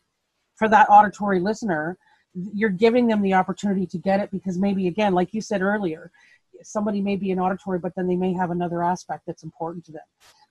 for 0.58 0.68
that 0.68 0.88
auditory 0.90 1.40
listener 1.40 1.96
you're 2.34 2.68
giving 2.68 3.06
them 3.06 3.22
the 3.22 3.34
opportunity 3.34 3.86
to 3.86 3.98
get 3.98 4.20
it 4.20 4.30
because 4.30 4.58
maybe 4.58 4.86
again 4.88 5.14
like 5.14 5.32
you 5.32 5.40
said 5.40 5.62
earlier 5.62 6.10
somebody 6.62 7.00
may 7.00 7.16
be 7.16 7.30
an 7.30 7.38
auditory 7.38 7.78
but 7.78 7.94
then 7.94 8.06
they 8.06 8.16
may 8.16 8.32
have 8.32 8.50
another 8.50 8.82
aspect 8.82 9.24
that's 9.26 9.42
important 9.42 9.84
to 9.84 9.92
them 9.92 10.02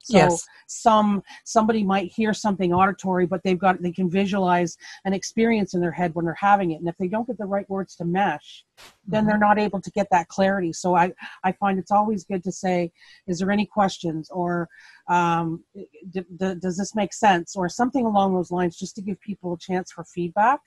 so 0.04 0.18
yes. 0.18 0.46
some 0.68 1.22
somebody 1.44 1.84
might 1.84 2.12
hear 2.12 2.34
something 2.34 2.74
auditory 2.74 3.26
but 3.26 3.42
they've 3.44 3.60
got 3.60 3.82
they 3.82 3.92
can 3.92 4.10
visualize 4.10 4.78
an 5.06 5.14
experience 5.14 5.74
in 5.74 5.82
their 5.82 5.92
head 5.92 6.14
when 6.16 6.24
they're 6.26 6.34
having 6.34 6.72
it 6.72 6.80
and 6.80 6.88
if 6.88 6.96
they 6.98 7.08
don't 7.08 7.28
get 7.28 7.38
the 7.38 7.46
right 7.46 7.70
words 7.70 7.96
to 7.96 8.06
mesh 8.06 8.64
then 9.06 9.22
mm-hmm. 9.22 9.30
they're 9.30 9.38
not 9.38 9.60
able 9.60 9.82
to 9.82 9.92
get 9.92 10.08
that 10.10 10.28
clarity 10.28 10.72
so 10.72 10.96
i 10.96 11.12
i 11.44 11.52
find 11.52 11.78
it's 11.78 11.92
always 11.92 12.24
good 12.24 12.44
to 12.44 12.52
say 12.52 12.92
is 13.28 13.40
there 13.40 13.52
any 13.52 13.66
questions 13.66 14.30
or 14.30 14.70
um, 15.10 15.64
d- 16.12 16.26
d- 16.36 16.56
does 16.60 16.78
this 16.78 16.94
make 16.94 17.14
sense 17.14 17.56
or 17.56 17.70
something 17.70 18.06
along 18.06 18.34
those 18.34 18.52
lines 18.52 18.78
just 18.78 18.96
to 18.96 19.02
give 19.02 19.20
people 19.22 19.54
a 19.54 19.58
chance 19.58 19.92
for 19.92 20.04
feedback 20.04 20.60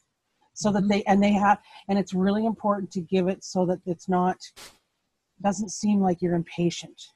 so 0.55 0.73
that 0.73 0.81
mm-hmm. 0.81 0.89
they 0.89 1.03
and 1.05 1.23
they 1.23 1.33
have 1.33 1.59
and 1.89 1.99
it's 1.99 2.15
really 2.15 2.45
important 2.47 2.91
to 2.91 3.01
give 3.01 3.29
it 3.29 3.43
so 3.45 3.65
that 3.67 3.81
it's 3.87 4.09
not 4.09 4.37
doesn't 5.43 5.71
seem 5.71 6.01
like 6.01 6.21
you're 6.21 6.35
impatient 6.35 7.09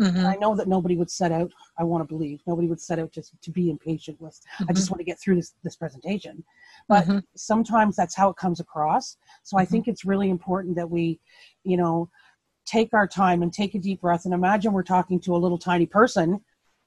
mm-hmm. 0.00 0.26
i 0.26 0.36
know 0.36 0.54
that 0.54 0.68
nobody 0.68 0.96
would 0.96 1.10
set 1.10 1.32
out 1.32 1.50
i 1.78 1.84
want 1.84 2.02
to 2.02 2.12
believe 2.12 2.40
nobody 2.46 2.68
would 2.68 2.80
set 2.80 2.98
out 2.98 3.12
just 3.12 3.34
to 3.42 3.50
be 3.50 3.70
impatient 3.70 4.20
with 4.20 4.40
mm-hmm. 4.54 4.64
i 4.68 4.72
just 4.72 4.86
mm-hmm. 4.86 4.94
want 4.94 5.00
to 5.00 5.04
get 5.04 5.18
through 5.18 5.36
this 5.36 5.54
this 5.62 5.76
presentation 5.76 6.42
but 6.88 7.04
mm-hmm. 7.04 7.18
sometimes 7.34 7.96
that's 7.96 8.14
how 8.14 8.28
it 8.28 8.36
comes 8.36 8.60
across 8.60 9.16
so 9.42 9.58
i 9.58 9.62
mm-hmm. 9.62 9.72
think 9.72 9.88
it's 9.88 10.04
really 10.04 10.30
important 10.30 10.76
that 10.76 10.88
we 10.88 11.18
you 11.64 11.76
know 11.76 12.08
take 12.66 12.92
our 12.92 13.06
time 13.06 13.42
and 13.42 13.52
take 13.52 13.74
a 13.74 13.78
deep 13.78 14.00
breath 14.00 14.24
and 14.24 14.34
imagine 14.34 14.72
we're 14.72 14.82
talking 14.82 15.20
to 15.20 15.34
a 15.34 15.38
little 15.38 15.58
tiny 15.58 15.86
person 15.86 16.40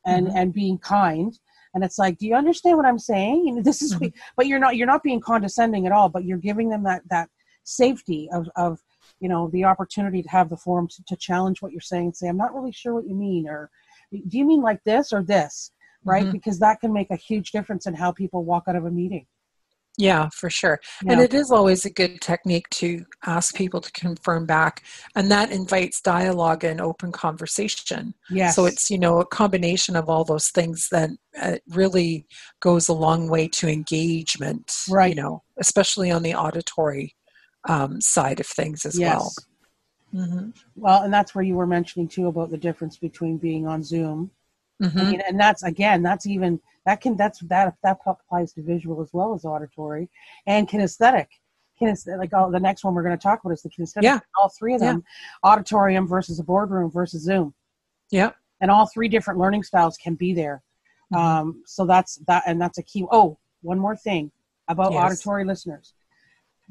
and 0.06 0.28
mm-hmm. 0.28 0.38
and 0.38 0.54
being 0.54 0.78
kind 0.78 1.40
and 1.74 1.84
it's 1.84 1.98
like 1.98 2.18
do 2.18 2.28
you 2.28 2.36
understand 2.36 2.78
what 2.78 2.86
i'm 2.86 3.00
saying 3.00 3.46
you 3.46 3.56
know, 3.56 3.62
this 3.62 3.82
is 3.82 3.96
but 4.36 4.48
you're 4.48 4.60
not 4.60 4.76
you're 4.76 4.88
not 4.88 5.04
being 5.04 5.20
condescending 5.20 5.86
at 5.86 5.92
all 5.92 6.10
but 6.10 6.26
you're 6.26 6.38
giving 6.38 6.70
them 6.70 6.84
that 6.84 7.02
that 7.10 7.30
safety 7.64 8.30
of 8.34 8.48
of 8.56 8.80
you 9.20 9.30
know 9.30 9.50
the 9.52 9.64
opportunity 9.64 10.22
to 10.22 10.30
have 10.30 10.50
the 10.50 10.58
forum 10.58 10.88
to, 10.88 11.04
to 11.08 11.16
challenge 11.16 11.62
what 11.62 11.72
you're 11.72 11.82
saying 11.82 12.06
and 12.06 12.16
say 12.16 12.28
i'm 12.28 12.38
not 12.38 12.54
really 12.54 12.72
sure 12.72 12.94
what 12.94 13.08
you 13.08 13.16
mean 13.16 13.48
or 13.48 13.70
do 14.12 14.38
you 14.38 14.46
mean 14.46 14.62
like 14.62 14.84
this 14.84 15.14
or 15.14 15.24
this 15.24 15.72
right 16.04 16.24
mm-hmm. 16.24 16.32
because 16.32 16.60
that 16.60 16.80
can 16.80 16.94
make 16.94 17.12
a 17.12 17.16
huge 17.16 17.52
difference 17.52 17.86
in 17.86 17.94
how 17.94 18.12
people 18.12 18.44
walk 18.44 18.64
out 18.68 18.76
of 18.76 18.86
a 18.86 18.92
meeting 18.92 19.26
Yeah, 20.00 20.30
for 20.34 20.50
sure. 20.50 20.80
Yeah. 21.04 21.12
And 21.12 21.22
it 21.22 21.34
is 21.34 21.52
always 21.52 21.84
a 21.84 21.90
good 21.90 22.22
technique 22.22 22.70
to 22.70 23.06
ask 23.26 23.54
people 23.54 23.82
to 23.82 23.92
confirm 23.92 24.46
back. 24.46 24.84
And 25.14 25.30
that 25.30 25.52
invites 25.52 26.00
dialogue 26.00 26.64
and 26.64 26.80
open 26.80 27.12
conversation. 27.12 28.14
Yeah. 28.30 28.52
So 28.52 28.66
it's, 28.66 28.90
you 28.90 28.98
know, 28.98 29.20
a 29.20 29.26
combination 29.26 29.98
of 29.98 30.10
all 30.10 30.24
those 30.24 30.52
things 30.52 30.88
that 30.92 31.10
uh, 31.42 31.58
really 31.68 32.26
goes 32.62 32.88
a 32.88 32.94
long 32.94 33.30
way 33.30 33.50
to 33.50 33.68
engagement, 33.68 34.72
right. 34.90 35.10
you 35.10 35.22
know, 35.22 35.44
especially 35.58 36.12
on 36.12 36.24
the 36.24 36.34
auditory 36.34 37.14
um, 37.68 38.00
side 38.02 38.40
of 38.40 38.48
things 38.48 38.86
as 38.86 38.98
yes. 38.98 39.20
well. 39.20 39.34
Mm-hmm. 40.14 40.50
Well, 40.76 41.04
and 41.04 41.14
that's 41.14 41.36
where 41.36 41.44
you 41.44 41.56
were 41.56 41.68
mentioning 41.68 42.08
too 42.08 42.28
about 42.28 42.50
the 42.50 42.58
difference 42.58 42.98
between 42.98 43.38
being 43.38 43.68
on 43.68 43.84
Zoom. 43.84 44.32
Mm-hmm. 44.82 45.00
I 45.00 45.04
mean, 45.04 45.22
and 45.28 45.40
that's 45.40 45.64
again, 45.64 46.02
that's 46.02 46.26
even 46.26 46.60
that 46.86 47.02
can 47.02 47.16
that's 47.16 47.40
that 47.42 47.76
that 47.84 47.98
applies 48.06 48.54
to 48.54 48.62
visual 48.64 49.02
as 49.02 49.10
well 49.14 49.34
as 49.34 49.46
auditory 49.46 50.10
and 50.48 50.68
kinesthetic. 50.68 51.28
Kinesthetic, 51.80 52.18
like 52.18 52.32
oh, 52.34 52.52
the 52.52 52.60
next 52.60 52.84
one 52.84 52.94
we're 52.94 53.04
going 53.04 53.18
to 53.18 53.22
talk 53.22 53.42
about 53.44 53.54
is 53.54 53.62
the 53.62 53.70
kinesthetic. 53.70 54.04
Yeah. 54.04 54.20
All 54.40 54.52
three 54.58 54.74
of 54.74 54.80
them, 54.80 55.04
yeah. 55.44 55.50
auditorium 55.50 56.08
versus 56.08 56.40
a 56.40 56.44
boardroom 56.44 56.90
versus 56.90 57.24
Zoom. 57.24 57.54
Yeah. 58.10 58.32
And 58.62 58.72
all 58.72 58.88
three 58.88 59.08
different 59.08 59.40
learning 59.40 59.64
styles 59.64 59.98
can 59.98 60.16
be 60.16 60.34
there. 60.34 60.62
Mm-hmm. 61.14 61.26
Um, 61.26 61.64
so 61.66 61.86
that's 61.86 62.18
that, 62.28 62.44
and 62.48 62.60
that's 62.62 62.78
a 62.78 62.84
key. 62.84 63.06
Oh, 63.12 63.38
one 63.62 63.80
more 63.80 63.96
thing 63.96 64.32
about 64.68 64.94
yes. 64.94 65.04
auditory 65.04 65.46
listeners. 65.46 65.94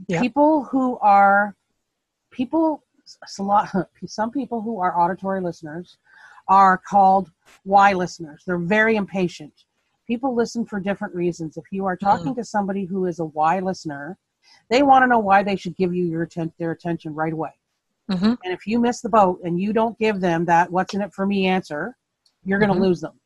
Yeah. 0.06 0.20
People 0.20 0.64
who 0.64 0.98
are 0.98 1.54
people, 2.30 2.84
some 4.06 4.30
people 4.30 4.62
who 4.62 4.80
are 4.80 4.98
auditory 4.98 5.40
listeners 5.40 5.98
are 6.48 6.78
called 6.78 7.30
why 7.64 7.92
listeners. 7.92 8.42
They're 8.46 8.58
very 8.58 8.96
impatient 8.96 9.52
people 10.08 10.34
listen 10.34 10.64
for 10.64 10.80
different 10.80 11.14
reasons. 11.14 11.56
If 11.56 11.66
you 11.70 11.84
are 11.84 11.96
talking 11.96 12.32
mm. 12.32 12.36
to 12.36 12.44
somebody 12.44 12.86
who 12.86 13.04
is 13.04 13.20
a 13.20 13.26
why 13.26 13.60
listener, 13.60 14.18
they 14.70 14.82
want 14.82 15.02
to 15.02 15.06
know 15.06 15.18
why 15.18 15.42
they 15.42 15.54
should 15.54 15.76
give 15.76 15.94
you 15.94 16.04
your 16.04 16.22
atten- 16.22 16.52
their 16.58 16.72
attention 16.72 17.14
right 17.14 17.32
away. 17.32 17.52
Mm-hmm. 18.10 18.34
And 18.42 18.54
if 18.54 18.66
you 18.66 18.80
miss 18.80 19.02
the 19.02 19.10
boat 19.10 19.40
and 19.44 19.60
you 19.60 19.74
don't 19.74 19.98
give 19.98 20.20
them 20.20 20.46
that 20.46 20.72
"What's 20.72 20.94
in 20.94 21.02
it 21.02 21.12
for 21.12 21.26
me?" 21.26 21.46
answer, 21.46 21.94
you're 22.42 22.58
going 22.58 22.70
to 22.70 22.74
mm-hmm. 22.74 22.84
lose 22.84 23.02
them. 23.02 23.20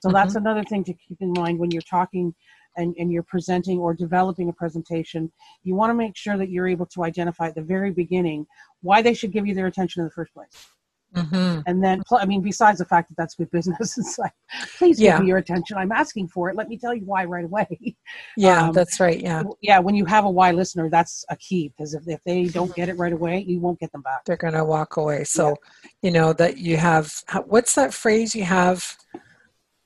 So 0.00 0.08
mm-hmm. 0.08 0.14
that's 0.14 0.36
another 0.36 0.62
thing 0.62 0.84
to 0.84 0.94
keep 0.94 1.20
in 1.20 1.32
mind 1.32 1.58
when 1.58 1.72
you're 1.72 1.82
talking 1.82 2.32
and, 2.78 2.94
and 2.98 3.12
you're 3.12 3.22
presenting 3.24 3.78
or 3.78 3.92
developing 3.92 4.48
a 4.48 4.52
presentation. 4.52 5.30
You 5.64 5.74
want 5.74 5.90
to 5.90 5.94
make 5.94 6.16
sure 6.16 6.38
that 6.38 6.48
you're 6.48 6.68
able 6.68 6.86
to 6.86 7.04
identify 7.04 7.48
at 7.48 7.54
the 7.54 7.62
very 7.62 7.90
beginning 7.90 8.46
why 8.80 9.02
they 9.02 9.12
should 9.12 9.32
give 9.32 9.46
you 9.46 9.54
their 9.54 9.66
attention 9.66 10.00
in 10.00 10.06
the 10.06 10.12
first 10.12 10.32
place. 10.32 10.68
Mm-hmm. 11.14 11.60
And 11.66 11.82
then, 11.82 12.02
I 12.12 12.26
mean, 12.26 12.42
besides 12.42 12.78
the 12.78 12.84
fact 12.84 13.08
that 13.08 13.16
that's 13.16 13.34
good 13.34 13.50
business, 13.50 13.96
it's 13.98 14.18
like, 14.18 14.32
please 14.76 15.00
yeah. 15.00 15.12
give 15.12 15.22
me 15.22 15.28
your 15.28 15.38
attention. 15.38 15.76
I'm 15.78 15.92
asking 15.92 16.28
for 16.28 16.50
it. 16.50 16.56
Let 16.56 16.68
me 16.68 16.76
tell 16.76 16.94
you 16.94 17.04
why 17.04 17.24
right 17.24 17.44
away. 17.44 17.66
Yeah, 18.36 18.68
um, 18.68 18.72
that's 18.72 19.00
right. 19.00 19.20
Yeah. 19.20 19.42
Yeah. 19.60 19.78
When 19.80 19.94
you 19.94 20.04
have 20.04 20.24
a 20.24 20.30
why 20.30 20.52
listener, 20.52 20.88
that's 20.88 21.24
a 21.28 21.36
key 21.36 21.68
because 21.68 21.94
if, 21.94 22.06
if 22.06 22.22
they 22.24 22.44
don't 22.44 22.74
get 22.74 22.88
it 22.88 22.96
right 22.96 23.12
away, 23.12 23.44
you 23.46 23.58
won't 23.58 23.80
get 23.80 23.90
them 23.92 24.02
back. 24.02 24.24
They're 24.24 24.36
going 24.36 24.54
to 24.54 24.64
walk 24.64 24.96
away. 24.96 25.24
So, 25.24 25.48
yeah. 25.48 25.54
you 26.02 26.10
know, 26.10 26.32
that 26.34 26.58
you 26.58 26.76
have, 26.76 27.12
what's 27.46 27.74
that 27.74 27.92
phrase 27.92 28.34
you 28.34 28.44
have? 28.44 28.96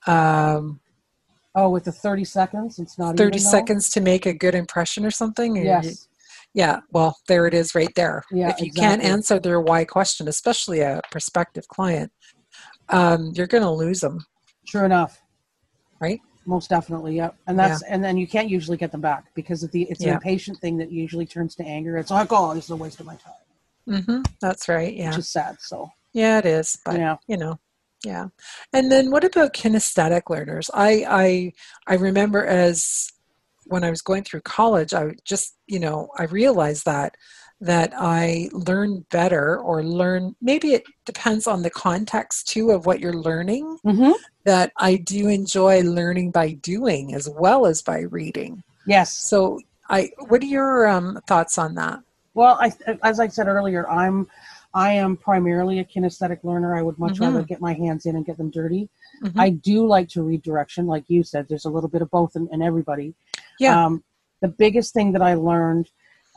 Um, 0.07 0.81
oh, 1.55 1.71
with 1.71 1.85
the 1.85 1.93
30 1.93 2.25
seconds, 2.25 2.79
it's 2.79 2.99
not 2.99 3.17
30 3.17 3.39
seconds 3.39 3.91
to 3.91 4.01
make 4.01 4.27
a 4.27 4.33
good 4.33 4.55
impression 4.55 5.05
or 5.05 5.11
something? 5.11 5.57
Yes. 5.57 6.09
Yeah, 6.55 6.81
well, 6.91 7.17
there 7.29 7.47
it 7.47 7.55
is 7.55 7.75
right 7.75 7.93
there. 7.97 8.23
Yeah, 8.31 8.51
if 8.51 8.61
you 8.61 8.67
exactly. 8.67 8.81
can't 8.81 9.03
answer 9.03 9.39
their 9.39 9.61
why 9.61 9.85
question, 9.85 10.29
especially 10.29 10.81
a 10.81 11.01
prospective 11.11 11.67
client, 11.69 12.13
um, 12.91 13.33
you're 13.35 13.47
going 13.47 13.63
to 13.63 13.71
lose 13.71 14.01
them. 14.01 14.25
Sure 14.65 14.85
enough. 14.85 15.23
Right? 15.99 16.21
Most 16.45 16.69
definitely, 16.69 17.17
yeah. 17.17 17.31
And 17.47 17.59
that's 17.59 17.83
yeah. 17.83 17.95
and 17.95 18.05
then 18.05 18.17
you 18.17 18.27
can't 18.27 18.51
usually 18.51 18.77
get 18.77 18.91
them 18.93 19.01
back 19.01 19.27
because 19.35 19.63
of 19.63 19.71
the 19.71 19.85
it's 19.85 20.01
yeah. 20.01 20.09
an 20.09 20.15
impatient 20.15 20.59
thing 20.59 20.77
that 20.79 20.91
usually 20.91 21.25
turns 21.25 21.55
to 21.55 21.65
anger. 21.65 21.97
It's 21.97 22.11
like, 22.11 22.29
oh, 22.33 22.53
this 22.53 22.65
is 22.65 22.71
a 22.71 22.77
waste 22.77 22.99
of 22.99 23.07
my 23.07 23.15
time. 23.15 23.33
Mm-hmm. 23.89 24.23
That's 24.41 24.69
right. 24.69 24.93
Yeah. 24.93 25.11
Which 25.11 25.19
is 25.19 25.33
sad. 25.33 25.57
So. 25.61 25.89
Yeah, 26.13 26.39
it 26.39 26.47
is. 26.47 26.79
But 26.85 26.97
yeah. 26.99 27.17
you 27.29 27.37
know, 27.37 27.59
yeah. 28.05 28.29
And 28.73 28.91
then 28.91 29.11
what 29.11 29.25
about 29.25 29.55
kinesthetic 29.55 30.29
learners? 30.29 30.71
I 30.75 31.05
I 31.09 31.53
I 31.87 31.95
remember 31.95 32.45
as 32.45 33.11
when 33.67 33.85
I 33.85 33.91
was 33.91 34.03
going 34.03 34.25
through 34.25 34.41
college, 34.43 34.93
I 34.93 35.13
just, 35.25 35.57
you 35.67 35.79
know, 35.79 36.09
I 36.19 36.25
realized 36.25 36.85
that 36.85 37.17
that 37.61 37.93
I 37.97 38.49
learn 38.53 39.07
better 39.11 39.61
or 39.61 39.85
learn 39.85 40.35
maybe 40.41 40.75
it 40.75 40.83
depends 41.05 41.47
on 41.47 41.63
the 41.63 41.71
context 41.71 42.49
too 42.49 42.73
of 42.73 42.87
what 42.87 42.99
you're 42.99 43.13
learning 43.13 43.79
mm-hmm. 43.87 44.11
that 44.45 44.73
I 44.79 44.97
do 44.97 45.29
enjoy 45.29 45.83
learning 45.83 46.33
by 46.33 46.55
doing 46.55 47.15
as 47.15 47.29
well 47.29 47.67
as 47.67 47.81
by 47.81 48.01
reading. 48.01 48.65
Yes. 48.85 49.17
So 49.17 49.61
I 49.89 50.11
what 50.27 50.43
are 50.43 50.47
your 50.47 50.89
um, 50.89 51.21
thoughts 51.29 51.57
on 51.57 51.77
that? 51.77 52.01
Well, 52.35 52.59
I, 52.61 52.73
as 53.03 53.21
I 53.21 53.29
said 53.29 53.47
earlier, 53.47 53.89
I'm 53.89 54.27
I 54.75 54.93
am 54.93 55.17
primarily 55.17 55.79
a 55.81 55.85
kinesthetic 55.85 56.45
learner. 56.45 56.75
I 56.75 56.83
would 56.83 56.99
much 56.99 57.15
mm-hmm. 57.15 57.25
rather 57.25 57.43
get 57.43 57.61
my 57.61 57.75
hands 57.75 58.07
in 58.07 58.17
and 58.17 58.25
get 58.25 58.39
them 58.39 58.51
dirty. 58.51 58.89
Mm-hmm. 59.23 59.39
I 59.39 59.51
do 59.51 59.87
like 59.87 60.09
to 60.11 60.23
read 60.23 60.43
direction, 60.43 60.87
like 60.87 61.05
you 61.09 61.23
said. 61.23 61.47
There's 61.49 61.67
a 61.67 61.71
little 61.71 61.91
bit 61.91 62.03
of 62.03 62.11
both 62.11 62.37
in, 62.37 62.49
in 62.53 62.63
everybody. 62.63 63.15
Yeah. 63.61 63.85
Um, 63.85 64.03
the 64.41 64.49
biggest 64.49 64.95
thing 64.95 65.13
that 65.13 65.23
I 65.23 65.35
learned 65.35 65.91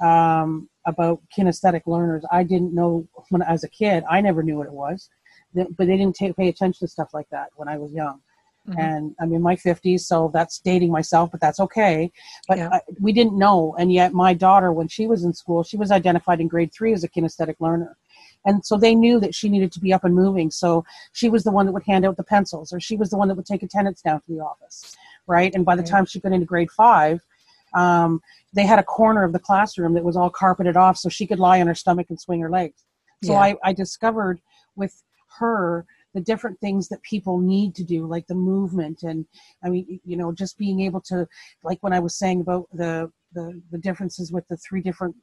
um, 0.04 0.70
about 0.86 1.22
kinesthetic 1.36 1.84
learners, 1.86 2.26
I 2.32 2.44
didn't 2.44 2.74
know 2.74 3.08
when 3.30 3.42
as 3.42 3.64
a 3.64 3.70
kid. 3.70 4.04
I 4.10 4.22
never 4.22 4.44
knew 4.44 4.58
what 4.58 4.68
it 4.68 4.74
was, 4.74 5.10
but 5.54 5.68
they 5.78 5.98
didn't 5.98 6.16
take, 6.16 6.36
pay 6.36 6.50
attention 6.50 6.86
to 6.86 6.92
stuff 6.92 7.14
like 7.14 7.30
that 7.30 7.48
when 7.56 7.70
I 7.70 7.78
was 7.78 7.92
young. 7.92 8.20
Mm-hmm. 8.68 8.80
And 8.80 9.16
I'm 9.20 9.32
in 9.32 9.44
my 9.44 9.56
50s, 9.56 10.02
so 10.02 10.32
that's 10.34 10.60
dating 10.60 10.92
myself, 10.92 11.30
but 11.32 11.40
that's 11.40 11.60
okay. 11.60 12.12
But 12.48 12.58
yeah. 12.58 12.70
I, 12.72 12.82
we 13.00 13.14
didn't 13.14 13.38
know. 13.38 13.76
And 13.78 13.94
yet, 13.94 14.12
my 14.12 14.34
daughter, 14.34 14.72
when 14.72 14.88
she 14.88 15.06
was 15.06 15.24
in 15.24 15.34
school, 15.34 15.64
she 15.64 15.78
was 15.78 15.92
identified 15.92 16.42
in 16.42 16.48
grade 16.48 16.74
three 16.74 16.92
as 16.92 17.04
a 17.04 17.10
kinesthetic 17.10 17.58
learner. 17.60 17.96
And 18.46 18.66
so 18.66 18.78
they 18.78 18.96
knew 18.96 19.20
that 19.20 19.34
she 19.34 19.50
needed 19.50 19.72
to 19.74 19.80
be 19.80 19.92
up 19.92 20.04
and 20.04 20.16
moving. 20.16 20.52
So 20.52 20.86
she 21.14 21.30
was 21.30 21.44
the 21.44 21.52
one 21.52 21.66
that 21.66 21.72
would 21.72 21.84
hand 21.84 22.06
out 22.06 22.18
the 22.18 22.24
pencils, 22.24 22.72
or 22.72 22.80
she 22.80 22.96
was 22.96 23.10
the 23.10 23.18
one 23.18 23.28
that 23.28 23.36
would 23.36 23.46
take 23.46 23.64
attendance 23.64 24.02
down 24.02 24.22
to 24.22 24.34
the 24.34 24.40
office, 24.40 24.96
right? 25.28 25.54
And 25.54 25.66
by 25.66 25.76
the 25.76 25.84
time 25.84 26.06
she 26.06 26.20
got 26.20 26.32
into 26.32 26.46
grade 26.46 26.72
five, 26.72 27.22
um, 27.74 28.22
they 28.54 28.66
had 28.66 28.80
a 28.80 28.84
corner 28.84 29.24
of 29.24 29.34
the 29.34 29.40
classroom 29.40 29.94
that 29.94 30.04
was 30.04 30.16
all 30.16 30.30
carpeted 30.30 30.78
off 30.78 30.98
so 30.98 31.10
she 31.10 31.28
could 31.28 31.40
lie 31.40 31.60
on 31.60 31.68
her 31.68 31.76
stomach 31.76 32.08
and 32.10 32.20
swing 32.20 32.40
her 32.40 32.50
legs. 32.50 32.86
So 33.24 33.34
yeah. 33.34 33.40
I, 33.40 33.56
I 33.64 33.74
discovered 33.74 34.40
with 34.76 35.04
her 35.40 35.86
the 36.14 36.22
different 36.22 36.60
things 36.62 36.88
that 36.88 37.02
people 37.04 37.38
need 37.40 37.76
to 37.76 37.84
do 37.84 38.08
like 38.08 38.26
the 38.28 38.36
movement 38.36 39.04
and 39.04 39.26
i 39.64 39.70
mean 39.70 40.00
you 40.06 40.16
know 40.16 40.32
just 40.32 40.58
being 40.58 40.80
able 40.80 41.02
to 41.02 41.28
like 41.62 41.78
when 41.84 41.92
i 41.92 42.00
was 42.00 42.16
saying 42.16 42.40
about 42.40 42.68
the 42.74 43.12
the, 43.34 43.62
the 43.70 43.78
differences 43.78 44.32
with 44.32 44.48
the 44.48 44.56
three 44.56 44.80
different 44.80 45.14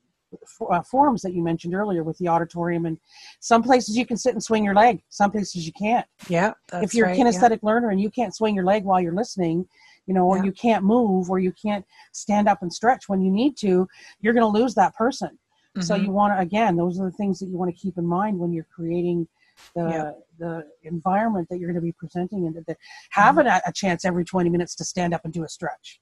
uh, 0.70 0.82
forums 0.82 1.22
that 1.22 1.32
you 1.32 1.42
mentioned 1.42 1.74
earlier 1.74 2.02
with 2.02 2.16
the 2.18 2.28
auditorium 2.28 2.86
and 2.86 2.98
some 3.40 3.62
places 3.62 3.96
you 3.96 4.06
can 4.06 4.16
sit 4.16 4.32
and 4.32 4.42
swing 4.42 4.64
your 4.64 4.74
leg 4.74 5.02
some 5.08 5.30
places 5.30 5.66
you 5.66 5.72
can't 5.72 6.06
yeah 6.28 6.52
if 6.74 6.94
you're 6.94 7.06
right, 7.06 7.18
a 7.18 7.22
kinesthetic 7.22 7.58
yeah. 7.62 7.68
learner 7.68 7.90
and 7.90 8.00
you 8.00 8.10
can't 8.10 8.34
swing 8.34 8.54
your 8.54 8.64
leg 8.64 8.84
while 8.84 9.00
you're 9.00 9.14
listening 9.14 9.66
you 10.06 10.14
know 10.14 10.26
or 10.26 10.38
yeah. 10.38 10.44
you 10.44 10.52
can't 10.52 10.84
move 10.84 11.30
or 11.30 11.38
you 11.38 11.52
can't 11.52 11.84
stand 12.12 12.48
up 12.48 12.62
and 12.62 12.72
stretch 12.72 13.08
when 13.08 13.20
you 13.20 13.30
need 13.30 13.56
to 13.56 13.86
you're 14.20 14.34
going 14.34 14.52
to 14.52 14.58
lose 14.58 14.74
that 14.74 14.94
person 14.94 15.28
mm-hmm. 15.28 15.82
so 15.82 15.94
you 15.94 16.10
want 16.10 16.32
to 16.32 16.40
again 16.40 16.76
those 16.76 16.98
are 16.98 17.04
the 17.04 17.16
things 17.16 17.38
that 17.38 17.46
you 17.46 17.56
want 17.56 17.74
to 17.74 17.80
keep 17.80 17.96
in 17.98 18.06
mind 18.06 18.38
when 18.38 18.52
you're 18.52 18.66
creating 18.74 19.26
the 19.74 19.88
yeah. 19.88 20.12
the 20.38 20.64
environment 20.84 21.46
that 21.50 21.58
you're 21.58 21.68
going 21.68 21.80
to 21.80 21.80
be 21.80 21.92
presenting 21.92 22.46
and 22.46 22.64
that 22.66 22.76
having 23.10 23.46
mm-hmm. 23.46 23.60
a, 23.66 23.70
a 23.70 23.72
chance 23.72 24.04
every 24.04 24.24
20 24.24 24.50
minutes 24.50 24.74
to 24.74 24.84
stand 24.84 25.14
up 25.14 25.20
and 25.24 25.32
do 25.32 25.44
a 25.44 25.48
stretch 25.48 26.00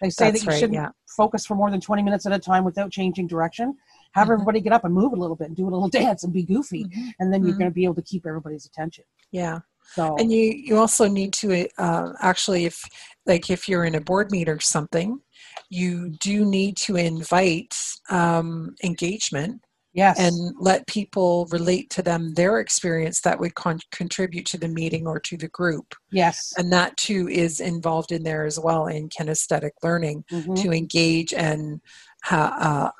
they 0.00 0.10
say 0.10 0.30
That's 0.30 0.40
that 0.40 0.46
you 0.46 0.50
right, 0.50 0.60
shouldn't 0.60 0.74
yeah. 0.74 0.90
focus 1.16 1.46
for 1.46 1.54
more 1.54 1.70
than 1.70 1.80
20 1.80 2.02
minutes 2.02 2.26
at 2.26 2.32
a 2.32 2.38
time 2.38 2.64
without 2.64 2.90
changing 2.90 3.26
direction. 3.26 3.76
Have 4.12 4.24
mm-hmm. 4.24 4.32
everybody 4.32 4.60
get 4.60 4.72
up 4.72 4.84
and 4.84 4.94
move 4.94 5.12
a 5.12 5.16
little 5.16 5.36
bit 5.36 5.48
and 5.48 5.56
do 5.56 5.64
a 5.64 5.70
little 5.70 5.88
dance 6.00 6.24
and 6.24 6.32
be 6.32 6.42
goofy. 6.42 6.84
Mm-hmm. 6.84 7.08
And 7.20 7.32
then 7.32 7.42
you're 7.42 7.52
mm-hmm. 7.52 7.60
going 7.60 7.70
to 7.70 7.74
be 7.74 7.84
able 7.84 7.96
to 7.96 8.02
keep 8.02 8.26
everybody's 8.26 8.66
attention. 8.66 9.04
Yeah. 9.32 9.60
So, 9.94 10.16
and 10.18 10.30
you, 10.30 10.52
you 10.52 10.76
also 10.76 11.08
need 11.08 11.32
to 11.34 11.66
uh, 11.78 12.12
actually, 12.20 12.66
if 12.66 12.82
like 13.24 13.48
if 13.50 13.68
you're 13.68 13.84
in 13.84 13.94
a 13.94 14.00
board 14.00 14.30
meet 14.30 14.48
or 14.48 14.60
something, 14.60 15.20
you 15.70 16.10
do 16.20 16.44
need 16.44 16.76
to 16.76 16.96
invite 16.96 17.74
um, 18.10 18.74
engagement 18.84 19.62
yes 19.92 20.18
and 20.18 20.54
let 20.58 20.86
people 20.86 21.46
relate 21.50 21.88
to 21.90 22.02
them 22.02 22.34
their 22.34 22.60
experience 22.60 23.20
that 23.20 23.38
would 23.38 23.54
con- 23.54 23.80
contribute 23.92 24.46
to 24.46 24.58
the 24.58 24.68
meeting 24.68 25.06
or 25.06 25.18
to 25.18 25.36
the 25.36 25.48
group 25.48 25.94
yes 26.10 26.52
and 26.56 26.72
that 26.72 26.96
too 26.96 27.28
is 27.28 27.60
involved 27.60 28.12
in 28.12 28.22
there 28.22 28.44
as 28.44 28.58
well 28.58 28.86
in 28.86 29.08
kinesthetic 29.08 29.72
learning 29.82 30.24
mm-hmm. 30.30 30.54
to 30.54 30.72
engage 30.72 31.32
and 31.32 31.80
uh, 32.30 32.90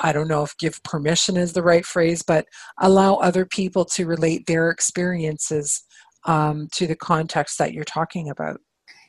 I 0.00 0.12
don't 0.12 0.28
know 0.28 0.44
if 0.44 0.56
give 0.58 0.82
permission 0.84 1.36
is 1.36 1.52
the 1.52 1.62
right 1.62 1.84
phrase, 1.84 2.22
but 2.22 2.46
allow 2.80 3.14
other 3.14 3.44
people 3.44 3.84
to 3.86 4.06
relate 4.06 4.46
their 4.46 4.70
experiences 4.70 5.82
um, 6.24 6.68
to 6.72 6.86
the 6.86 6.96
context 6.96 7.58
that 7.58 7.72
you're 7.72 7.84
talking 7.84 8.30
about. 8.30 8.60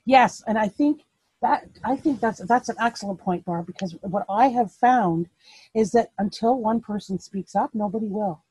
Yes, 0.06 0.42
and 0.48 0.58
I 0.58 0.68
think 0.68 1.02
that 1.42 1.68
I 1.84 1.96
think 1.96 2.20
that's 2.20 2.40
that's 2.40 2.70
an 2.70 2.76
excellent 2.82 3.20
point, 3.20 3.46
Barb, 3.46 3.66
because 3.66 3.96
what 4.02 4.26
I 4.30 4.48
have 4.48 4.72
found 4.72 5.30
is 5.74 5.92
that 5.92 6.12
until 6.18 6.60
one 6.60 6.82
person 6.82 7.20
speaks 7.20 7.56
up, 7.56 7.72
nobody 7.74 8.08
will. 8.08 8.44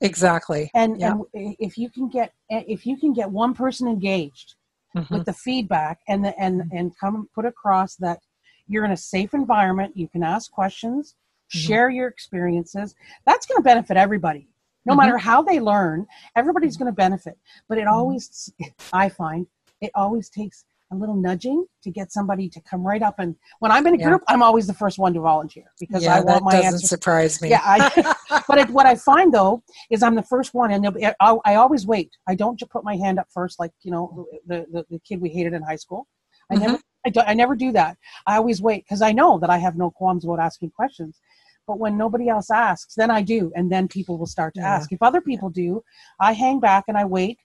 Exactly. 0.00 0.70
And, 0.74 1.00
yeah. 1.00 1.12
and 1.34 1.56
if 1.58 1.76
you 1.76 1.90
can 1.90 2.08
get 2.08 2.32
if 2.48 2.86
you 2.86 2.96
can 2.96 3.12
get 3.12 3.30
one 3.30 3.52
person 3.54 3.88
engaged 3.88 4.54
mm-hmm. 4.96 5.14
with 5.14 5.26
the 5.26 5.32
feedback 5.32 6.00
and 6.08 6.24
the, 6.24 6.38
and 6.38 6.62
and 6.72 6.96
come 6.98 7.28
put 7.34 7.44
across 7.44 7.96
that 7.96 8.20
you're 8.68 8.84
in 8.84 8.92
a 8.92 8.96
safe 8.96 9.34
environment 9.34 9.96
you 9.96 10.08
can 10.08 10.22
ask 10.22 10.50
questions 10.50 11.14
Mhm. 11.46 11.66
share 11.66 11.90
your 11.90 12.08
experiences 12.08 12.94
that's 13.24 13.46
going 13.46 13.58
to 13.58 13.62
benefit 13.62 13.96
everybody 13.96 14.48
no 14.84 14.94
Mhm. 14.94 14.98
matter 14.98 15.18
how 15.18 15.42
they 15.42 15.60
learn 15.60 16.06
everybody's 16.34 16.76
going 16.76 16.90
to 16.90 16.96
benefit 16.96 17.38
but 17.68 17.78
it 17.78 17.84
Mhm. 17.84 17.92
always 17.92 18.52
i 18.92 19.08
find 19.08 19.46
it 19.80 19.90
always 19.94 20.28
takes 20.28 20.64
a 20.92 20.94
little 20.94 21.16
nudging 21.16 21.64
to 21.82 21.90
get 21.90 22.12
somebody 22.12 22.48
to 22.48 22.60
come 22.60 22.86
right 22.86 23.02
up 23.02 23.16
and 23.18 23.34
when 23.58 23.72
i'm 23.72 23.86
in 23.86 23.94
a 23.94 23.98
Yeah. 23.98 24.08
group 24.08 24.22
i'm 24.28 24.42
always 24.42 24.66
the 24.66 24.74
first 24.74 24.98
one 24.98 25.12
to 25.14 25.20
volunteer 25.20 25.64
because 25.80 26.04
yeah, 26.04 26.14
i 26.14 26.20
want 26.20 26.44
my 26.44 26.52
doesn't 26.52 26.66
answers 26.74 26.88
surprise 26.88 27.42
me. 27.42 27.48
yeah 27.50 27.60
I, 27.64 28.14
but 28.48 28.58
it, 28.58 28.70
what 28.70 28.86
I 28.86 28.94
find 28.94 29.32
though 29.34 29.62
is 29.90 30.02
I'm 30.02 30.14
the 30.14 30.22
first 30.22 30.54
one, 30.54 30.70
and 30.72 30.94
be- 30.94 31.04
I, 31.06 31.12
I 31.20 31.54
always 31.56 31.86
wait. 31.86 32.10
I 32.28 32.34
don't 32.34 32.58
just 32.58 32.70
put 32.70 32.84
my 32.84 32.96
hand 32.96 33.18
up 33.18 33.26
first, 33.32 33.58
like 33.58 33.72
you 33.82 33.90
know 33.90 34.26
the 34.46 34.66
the, 34.72 34.84
the 34.90 34.98
kid 35.00 35.20
we 35.20 35.28
hated 35.28 35.52
in 35.52 35.62
high 35.62 35.76
school. 35.76 36.06
I 36.50 36.54
Mhm. 36.56 36.60
never 36.60 36.78
I, 37.06 37.10
do, 37.10 37.20
I 37.20 37.34
never 37.34 37.54
do 37.56 37.72
that. 37.72 37.96
I 38.26 38.36
always 38.36 38.60
wait 38.62 38.84
because 38.84 39.02
I 39.02 39.12
know 39.12 39.38
that 39.38 39.50
I 39.50 39.58
have 39.58 39.76
no 39.76 39.90
qualms 39.90 40.24
about 40.24 40.38
asking 40.40 40.70
questions. 40.70 41.20
But 41.66 41.78
when 41.80 41.96
nobody 41.96 42.28
else 42.28 42.50
asks, 42.50 42.94
then 42.94 43.10
I 43.10 43.22
do, 43.22 43.52
and 43.56 43.70
then 43.70 43.88
people 43.88 44.18
will 44.18 44.26
start 44.26 44.54
to 44.54 44.60
Yeah. 44.60 44.74
ask. 44.74 44.92
If 44.92 45.02
other 45.02 45.20
people 45.20 45.50
do, 45.50 45.82
I 46.20 46.32
hang 46.32 46.60
back 46.60 46.84
and 46.88 46.96
I 46.96 47.04
wait, 47.04 47.38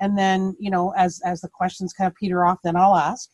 and 0.00 0.16
then 0.16 0.54
you 0.58 0.70
know 0.70 0.92
as 0.96 1.20
as 1.24 1.40
the 1.40 1.48
questions 1.48 1.92
kind 1.92 2.08
of 2.08 2.14
peter 2.16 2.44
off, 2.44 2.58
then 2.64 2.76
I'll 2.76 2.96
ask. 2.96 3.30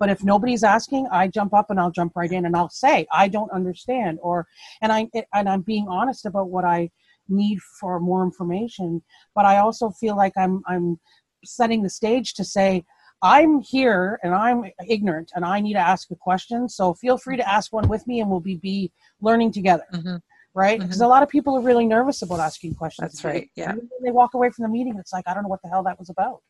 But 0.00 0.10
if 0.10 0.24
nobody's 0.24 0.64
asking, 0.64 1.06
I 1.12 1.28
jump 1.28 1.54
up 1.54 1.70
and 1.70 1.78
I'll 1.80 1.90
jump 1.90 2.12
right 2.16 2.30
in 2.30 2.46
and 2.46 2.56
I'll 2.56 2.68
say 2.70 3.06
I 3.12 3.28
don't 3.28 3.50
understand, 3.52 4.18
or 4.22 4.46
and 4.82 4.92
I 4.92 5.08
and 5.32 5.48
I'm 5.48 5.62
being 5.62 5.86
honest 5.88 6.26
about 6.26 6.48
what 6.50 6.64
I 6.64 6.90
need 7.28 7.58
for 7.80 8.00
more 8.00 8.22
information. 8.24 9.02
But 9.34 9.44
I 9.46 9.58
also 9.58 9.90
feel 9.90 10.16
like 10.16 10.32
I'm 10.36 10.62
I'm 10.66 10.98
setting 11.44 11.82
the 11.82 11.90
stage 11.90 12.34
to 12.34 12.44
say 12.44 12.84
I'm 13.22 13.60
here 13.60 14.18
and 14.22 14.34
I'm 14.34 14.64
ignorant 14.88 15.30
and 15.34 15.44
I 15.44 15.60
need 15.60 15.74
to 15.74 15.78
ask 15.78 16.10
a 16.10 16.16
question. 16.16 16.68
So 16.68 16.94
feel 16.94 17.16
free 17.16 17.36
to 17.36 17.48
ask 17.48 17.72
one 17.72 17.88
with 17.88 18.06
me 18.06 18.20
and 18.20 18.28
we'll 18.30 18.40
be 18.40 18.56
be 18.56 18.92
learning 19.20 19.52
together, 19.52 19.84
Mhm. 19.92 20.20
Right? 20.54 20.78
Mm-hmm. 20.78 20.86
Because 20.86 21.00
a 21.00 21.06
lot 21.08 21.22
of 21.22 21.28
people 21.28 21.56
are 21.56 21.60
really 21.60 21.86
nervous 21.86 22.22
about 22.22 22.40
asking 22.40 22.74
questions. 22.74 23.12
That's 23.12 23.24
right, 23.24 23.48
yeah. 23.56 23.70
And 23.70 23.78
when 23.80 24.02
they 24.04 24.10
walk 24.12 24.34
away 24.34 24.50
from 24.50 24.62
the 24.62 24.68
meeting, 24.68 24.96
it's 24.98 25.12
like 25.12 25.24
I 25.26 25.34
don't 25.34 25.42
know 25.42 25.48
what 25.48 25.62
the 25.62 25.68
hell 25.68 25.82
that 25.84 25.98
was 25.98 26.10
about, 26.10 26.40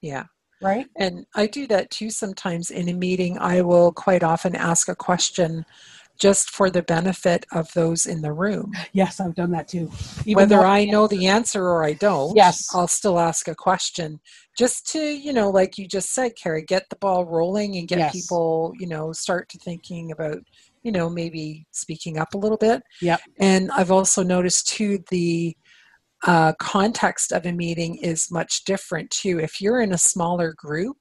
Yeah. 0.00 0.24
right? 0.62 0.86
And 0.96 1.26
I 1.34 1.46
do 1.46 1.66
that 1.68 1.90
too 1.90 2.10
sometimes 2.10 2.70
in 2.70 2.88
a 2.88 2.94
meeting. 2.94 3.38
I 3.38 3.62
will 3.62 3.92
quite 3.92 4.22
often 4.22 4.54
ask 4.54 4.88
a 4.88 4.94
question 4.94 5.64
just 6.16 6.50
for 6.50 6.70
the 6.70 6.82
benefit 6.82 7.44
of 7.50 7.72
those 7.72 8.06
in 8.06 8.22
the 8.22 8.32
room. 8.32 8.72
Yes, 8.92 9.18
I've 9.18 9.34
done 9.34 9.50
that 9.50 9.66
too. 9.66 9.90
Even 10.24 10.42
Whether 10.42 10.60
I 10.64 10.84
know 10.84 11.08
the 11.08 11.26
answer 11.26 11.64
or 11.66 11.82
I 11.84 11.94
don't, 11.94 12.36
Yes. 12.36 12.68
I'll 12.72 12.86
still 12.86 13.18
ask 13.18 13.48
a 13.48 13.54
question 13.54 14.20
just 14.56 14.86
to, 14.92 15.00
you 15.00 15.32
know, 15.32 15.50
like 15.50 15.76
you 15.76 15.88
just 15.88 16.14
said, 16.14 16.36
Carrie, 16.40 16.62
get 16.62 16.88
the 16.88 16.94
ball 16.96 17.24
rolling 17.24 17.74
and 17.76 17.88
get 17.88 17.98
Yes. 17.98 18.12
people, 18.12 18.72
you 18.78 18.86
know, 18.86 19.12
start 19.12 19.48
to 19.48 19.58
thinking 19.58 20.12
about, 20.12 20.38
you 20.84 20.92
know, 20.92 21.10
maybe 21.10 21.66
speaking 21.72 22.18
up 22.18 22.34
a 22.34 22.38
little 22.38 22.58
bit. 22.58 22.82
Yep. 23.02 23.20
And 23.40 23.70
I've 23.72 23.90
also 23.90 24.22
noticed 24.22 24.68
too 24.68 25.02
the 25.10 25.56
uh, 26.26 26.52
context 26.60 27.32
of 27.32 27.44
a 27.46 27.52
meeting 27.52 27.96
is 27.96 28.30
much 28.30 28.64
different 28.64 29.10
too. 29.10 29.40
If 29.40 29.60
you're 29.60 29.80
in 29.80 29.92
a 29.92 29.98
smaller 29.98 30.54
group, 30.56 30.98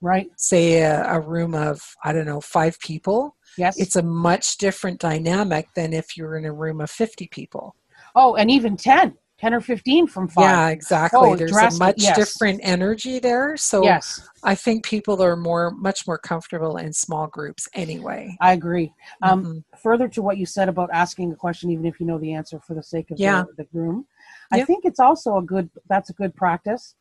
right? 0.00 0.26
say 0.36 0.80
a, 0.82 1.04
a 1.14 1.20
room 1.20 1.54
of, 1.54 1.82
I 2.04 2.12
don't 2.12 2.26
know, 2.26 2.40
five 2.40 2.78
people, 2.80 3.36
Yes. 3.58 3.78
it's 3.78 3.94
a 3.96 4.02
much 4.02 4.56
different 4.58 4.98
dynamic 5.00 5.68
than 5.76 5.92
if 5.92 6.16
you're 6.16 6.36
in 6.36 6.44
a 6.44 6.52
room 6.52 6.80
of 6.80 6.90
50 6.90 7.28
people. 7.28 7.76
oh, 8.16 8.34
and 8.34 8.50
even 8.50 8.76
10, 8.76 9.14
10 9.38 9.54
or 9.54 9.60
15 9.60 10.06
from 10.06 10.28
five. 10.28 10.42
Yeah, 10.44 10.68
exactly. 10.68 11.18
Oh, 11.20 11.36
There's 11.36 11.52
a 11.52 11.70
much 11.78 11.96
yes. 11.98 12.16
different 12.16 12.60
energy 12.62 13.18
there. 13.18 13.56
So 13.56 13.82
Yes, 13.82 14.28
I 14.44 14.54
think 14.54 14.84
people 14.84 15.20
are 15.22 15.36
more, 15.36 15.70
much 15.72 16.06
more 16.06 16.18
comfortable 16.18 16.76
in 16.76 16.92
small 16.92 17.26
groups 17.26 17.68
anyway. 17.74 18.36
I 18.40 18.52
agree. 18.52 18.92
Um, 19.22 19.44
Mhm. 19.44 19.64
further 19.82 20.08
to 20.08 20.22
what 20.22 20.38
you 20.38 20.46
said 20.46 20.68
about 20.68 20.88
asking 20.92 21.32
a 21.32 21.36
question 21.36 21.70
even 21.70 21.84
if 21.84 21.98
you 21.98 22.06
know 22.06 22.18
the 22.18 22.32
answer 22.32 22.60
for 22.60 22.74
the 22.74 22.82
sake 22.82 23.10
of 23.10 23.18
Yeah. 23.18 23.44
the, 23.56 23.64
the 23.64 23.68
room 23.78 24.06
i 24.52 24.62
think 24.64 24.84
it's 24.84 25.00
also 25.00 25.36
a 25.36 25.42
good 25.42 25.68
that's 25.88 26.10
a 26.10 26.12
good 26.12 26.34
practice 26.36 26.94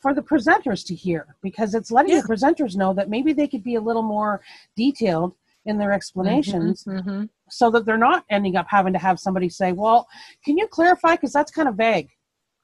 for 0.00 0.14
the 0.14 0.22
presenters 0.22 0.84
to 0.86 0.94
hear 0.94 1.36
because 1.42 1.74
it's 1.74 1.90
letting 1.90 2.12
Yeah. 2.12 2.22
the 2.22 2.28
presenters 2.28 2.74
know 2.74 2.92
that 2.94 3.08
maybe 3.10 3.32
they 3.32 3.46
could 3.46 3.62
be 3.62 3.74
a 3.76 3.80
little 3.80 4.02
more 4.02 4.40
detailed 4.76 5.34
in 5.66 5.76
their 5.78 5.92
explanations 5.92 6.84
Mhm, 6.84 7.04
mhm. 7.04 7.28
so 7.50 7.70
that 7.70 7.84
they're 7.84 7.98
not 7.98 8.24
ending 8.30 8.56
up 8.56 8.66
having 8.68 8.92
to 8.92 8.98
have 8.98 9.18
somebody 9.20 9.48
say 9.48 9.72
well 9.72 10.08
can 10.44 10.56
you 10.56 10.66
clarify 10.68 11.12
because 11.16 11.32
that's 11.32 11.50
kind 11.50 11.68
of 11.68 11.74
vague 11.76 12.08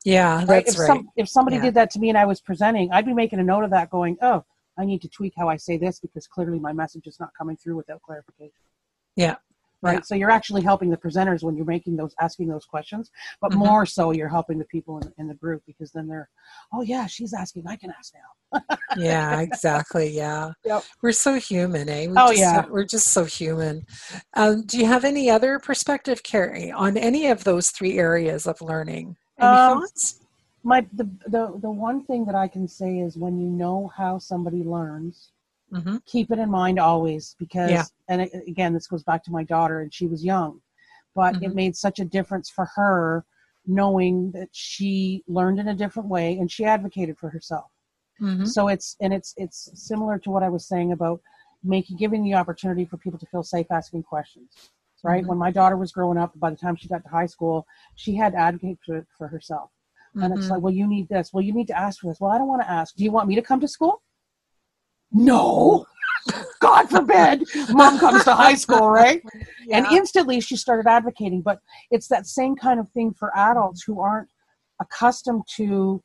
Yeah, 0.04 0.44
right 0.46 0.64
that's 0.64 0.76
if 0.76 0.80
right. 0.80 0.86
some 0.86 1.08
if 1.16 1.28
somebody 1.28 1.56
Yeah. 1.56 1.62
did 1.62 1.74
that 1.74 1.90
to 1.90 1.98
me 2.00 2.08
and 2.08 2.18
i 2.18 2.24
was 2.24 2.40
presenting 2.40 2.90
i'd 2.92 3.06
be 3.06 3.14
making 3.14 3.38
a 3.40 3.44
note 3.44 3.64
of 3.64 3.70
that 3.70 3.90
going 3.90 4.16
oh 4.22 4.44
i 4.78 4.84
need 4.84 5.02
to 5.02 5.08
tweak 5.08 5.34
how 5.36 5.48
i 5.48 5.56
say 5.56 5.76
this 5.76 6.00
because 6.00 6.26
clearly 6.26 6.58
my 6.58 6.72
message 6.72 7.06
is 7.06 7.18
not 7.20 7.30
coming 7.36 7.56
through 7.56 7.76
without 7.76 8.00
clarification 8.02 8.52
Yeah. 9.16 9.36
Right 9.83 9.95
Yeah. 9.97 10.01
so 10.03 10.14
you're 10.14 10.31
actually 10.31 10.62
helping 10.62 10.90
the 10.90 10.97
presenters 10.97 11.42
when 11.42 11.57
you're 11.57 11.66
making 11.66 11.97
those 11.97 12.14
asking 12.21 12.49
those 12.49 12.64
questions 12.64 13.11
but 13.40 13.53
Mhm. 13.53 13.57
more 13.59 13.87
so 13.87 14.12
you're 14.12 14.29
helping 14.29 14.59
the 14.59 14.64
people 14.66 14.99
in, 14.99 15.12
in 15.18 15.29
the 15.29 15.35
group 15.35 15.62
because 15.66 15.90
then 15.92 16.07
they're 16.07 16.29
oh 16.73 16.83
yeah 16.83 17.07
she's 17.07 17.35
asking 17.35 17.64
i 17.66 17.77
can 17.77 17.90
ask 17.99 18.14
now 18.14 18.31
yeah, 18.97 19.40
exactly. 19.40 20.11
Yeah. 20.11 20.53
Yep. 20.66 20.85
We're 21.01 21.12
so 21.12 21.37
human, 21.37 21.88
eh? 21.88 22.07
We 22.09 22.18
Oh, 22.18 22.29
just, 22.29 22.38
yeah. 22.38 22.66
We're 22.68 22.85
just 22.85 23.09
so 23.09 23.25
human. 23.25 23.87
Um, 24.35 24.66
do 24.66 24.77
you 24.79 24.85
have 24.85 25.07
any 25.07 25.31
other 25.31 25.59
perspective, 25.59 26.23
Carrie, 26.23 26.71
on 26.71 26.99
any 26.99 27.29
of 27.29 27.45
those 27.45 27.71
three 27.71 27.99
areas 27.99 28.47
of 28.47 28.61
learning? 28.61 29.16
Any 29.38 29.57
Um, 29.57 29.79
thoughts? 29.81 30.21
my 30.64 30.87
the, 30.92 31.05
the 31.27 31.59
the 31.61 31.71
one 31.71 32.05
thing 32.05 32.25
that 32.27 32.37
i 32.37 32.47
can 32.47 32.68
say 32.68 33.01
is 33.01 33.16
when 33.16 33.37
you 33.40 33.49
know 33.49 33.90
how 33.97 34.16
somebody 34.18 34.62
learns 34.62 35.33
hmm 35.72 35.96
keep 36.06 36.30
it 36.30 36.38
in 36.38 36.50
mind 36.50 36.78
always 36.78 37.37
because 37.38 37.70
Yeah. 37.70 37.85
and 38.08 38.22
it, 38.22 38.30
again 38.48 38.72
this 38.72 38.87
goes 38.87 39.02
back 39.04 39.22
to 39.24 39.30
my 39.32 39.44
daughter 39.44 39.80
and 39.80 39.92
she 39.94 40.06
was 40.06 40.24
young 40.24 40.61
but 41.14 41.37
it 41.40 41.48
Mhm. 41.48 41.54
made 41.54 41.76
such 41.76 41.98
a 42.00 42.04
difference 42.04 42.50
for 42.50 42.66
her 42.76 43.24
knowing 43.66 44.32
that 44.32 44.48
she 44.52 45.22
learned 45.28 45.58
in 45.61 45.68
a 45.68 45.74
different 45.74 46.08
way 46.08 46.38
and 46.38 46.50
she 46.50 46.64
advocated 46.64 47.16
for 47.18 47.28
herself. 47.30 47.70
Hmm 48.18 48.44
so 48.44 48.68
it's 48.68 48.96
and 49.00 49.12
it's 49.12 49.35
it's 49.37 49.70
similar 49.74 50.18
to 50.18 50.30
what 50.30 50.42
i 50.42 50.48
was 50.48 50.66
saying 50.66 50.92
about 50.92 51.20
making 51.62 51.96
giving 51.96 52.24
the 52.24 52.35
opportunity 52.35 52.85
for 52.85 52.96
people 52.96 53.18
to 53.18 53.26
feel 53.26 53.42
safe 53.42 53.66
asking 53.70 54.02
questions 54.02 54.70
right? 55.04 55.24
Mhm. 55.24 55.28
when 55.28 55.38
my 55.38 55.50
daughter 55.50 55.76
was 55.76 55.92
growing 55.92 56.18
up 56.18 56.32
by 56.38 56.50
the 56.50 56.56
time 56.56 56.76
she 56.76 56.88
got 56.88 57.02
to 57.02 57.08
high 57.08 57.26
school 57.26 57.66
she 57.96 58.14
had 58.16 58.32
to 58.32 58.38
advocate 58.38 58.78
for, 58.87 59.06
for 59.18 59.28
herself. 59.28 59.70
And 60.20 60.32
it's 60.32 60.48
Mhm. 60.48 60.50
like 60.50 60.62
well 60.62 60.72
you 60.72 60.87
need 60.87 61.08
this. 61.08 61.32
Well 61.32 61.42
you 61.44 61.52
need 61.52 61.66
to 61.68 61.78
ask 61.78 62.00
for 62.00 62.08
this. 62.08 62.20
Well 62.20 62.30
i 62.32 62.38
don't 62.38 62.48
want 62.48 62.62
to 62.62 62.70
ask. 62.70 62.94
Do 62.96 63.04
you 63.04 63.11
want 63.12 63.28
me 63.28 63.35
to 63.37 63.42
come 63.42 63.61
to 63.61 63.68
school 63.68 64.02
no. 65.12 65.87
God 66.61 66.88
forbid. 66.88 67.48
Mom 67.70 67.98
comes 67.98 68.22
to 68.25 68.35
high 68.35 68.55
school 68.55 68.88
right? 68.88 69.22
And 69.72 69.87
instantly 69.87 70.40
she 70.40 70.57
started 70.57 70.88
advocating 70.88 71.42
but 71.42 71.59
it's 71.90 72.09
that 72.09 72.27
same 72.27 72.55
kind 72.57 72.79
of 72.79 72.88
thing 72.90 73.12
for 73.12 73.37
adults 73.37 73.83
who 73.83 74.01
aren't 74.01 74.29
accustomed 74.81 75.42
to 75.57 76.03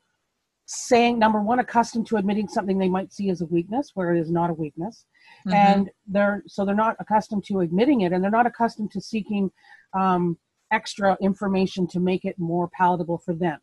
saying 0.66 1.18
number 1.18 1.40
one 1.40 1.60
accustomed 1.60 2.06
to 2.06 2.16
admitting 2.16 2.46
something 2.48 2.78
they 2.78 2.88
might 2.90 3.12
see 3.12 3.30
as 3.30 3.40
a 3.40 3.46
weakness 3.46 3.92
where 3.94 4.14
it 4.14 4.20
is 4.20 4.30
not 4.30 4.50
a 4.50 4.54
weakness. 4.54 5.06
Mhm. 5.46 5.54
and 5.54 5.90
they're 6.06 6.42
so 6.46 6.64
they're 6.64 6.74
not 6.74 6.96
accustomed 6.98 7.44
to 7.44 7.60
admitting 7.60 8.00
it 8.00 8.12
and 8.12 8.22
they're 8.22 8.30
not 8.30 8.46
accustomed 8.46 8.90
to 8.90 9.00
seeking 9.00 9.50
um, 9.94 10.36
extra 10.70 11.16
information 11.20 11.86
to 11.86 12.00
make 12.00 12.24
it 12.24 12.38
more 12.38 12.68
palatable 12.68 13.18
for 13.18 13.34
them 13.34 13.58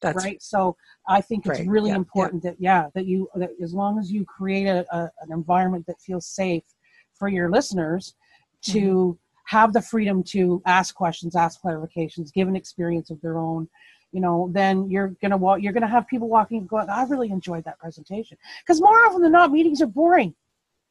That's 0.00 0.24
right? 0.24 0.42
So 0.42 0.76
i 1.08 1.20
think 1.20 1.46
it's 1.46 1.58
Right, 1.60 1.68
really 1.68 1.88
yeah, 1.90 1.94
yeah. 1.94 2.04
important 2.04 2.42
that 2.42 2.56
yeah 2.58 2.88
that 2.94 3.06
you 3.06 3.28
that 3.36 3.50
as 3.62 3.72
long 3.74 3.98
as 3.98 4.12
you 4.12 4.24
create 4.24 4.66
a, 4.66 4.84
a, 4.94 5.10
an 5.22 5.32
environment 5.32 5.86
that 5.86 6.00
feels 6.00 6.26
safe 6.26 6.62
for 7.14 7.28
your 7.28 7.50
listeners 7.50 8.14
to 8.62 8.80
Mm-hmm. 8.80 9.56
have 9.56 9.72
the 9.72 9.80
freedom 9.80 10.22
to 10.34 10.62
ask 10.66 10.94
questions 10.94 11.34
ask 11.36 11.60
clarifications 11.62 12.32
give 12.32 12.48
an 12.48 12.56
experience 12.56 13.10
of 13.10 13.20
their 13.22 13.38
own 13.38 13.68
you 14.12 14.20
know 14.20 14.50
then 14.52 14.88
you're 14.90 15.08
gonna 15.22 15.36
walk 15.36 15.60
you're 15.62 15.72
gonna 15.72 15.86
have 15.96 16.06
people 16.08 16.28
walking 16.28 16.58
and 16.58 16.68
going 16.68 16.88
i 16.90 17.02
really 17.04 17.30
enjoyed 17.30 17.64
that 17.64 17.78
presentation. 17.78 18.36
Because 18.62 18.80
more 18.80 18.98
often 19.06 19.22
than 19.22 19.32
not 19.32 19.52
meetings 19.52 19.80
are 19.80 19.86
boring. 19.86 20.34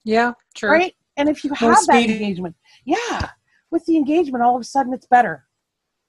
Yeah, 0.04 0.34
true. 0.56 0.72
right? 0.72 0.96
And 1.18 1.28
if 1.30 1.44
you 1.44 1.54
have 1.54 1.70
Most 1.72 1.88
that 1.88 2.04
engagement 2.04 2.56
yeah 2.86 3.30
with 3.72 3.86
the 3.86 3.98
engagement 3.98 4.44
all 4.44 4.56
of 4.56 4.62
a 4.62 4.66
sudden 4.66 4.94
it's 4.94 5.08
better. 5.08 5.46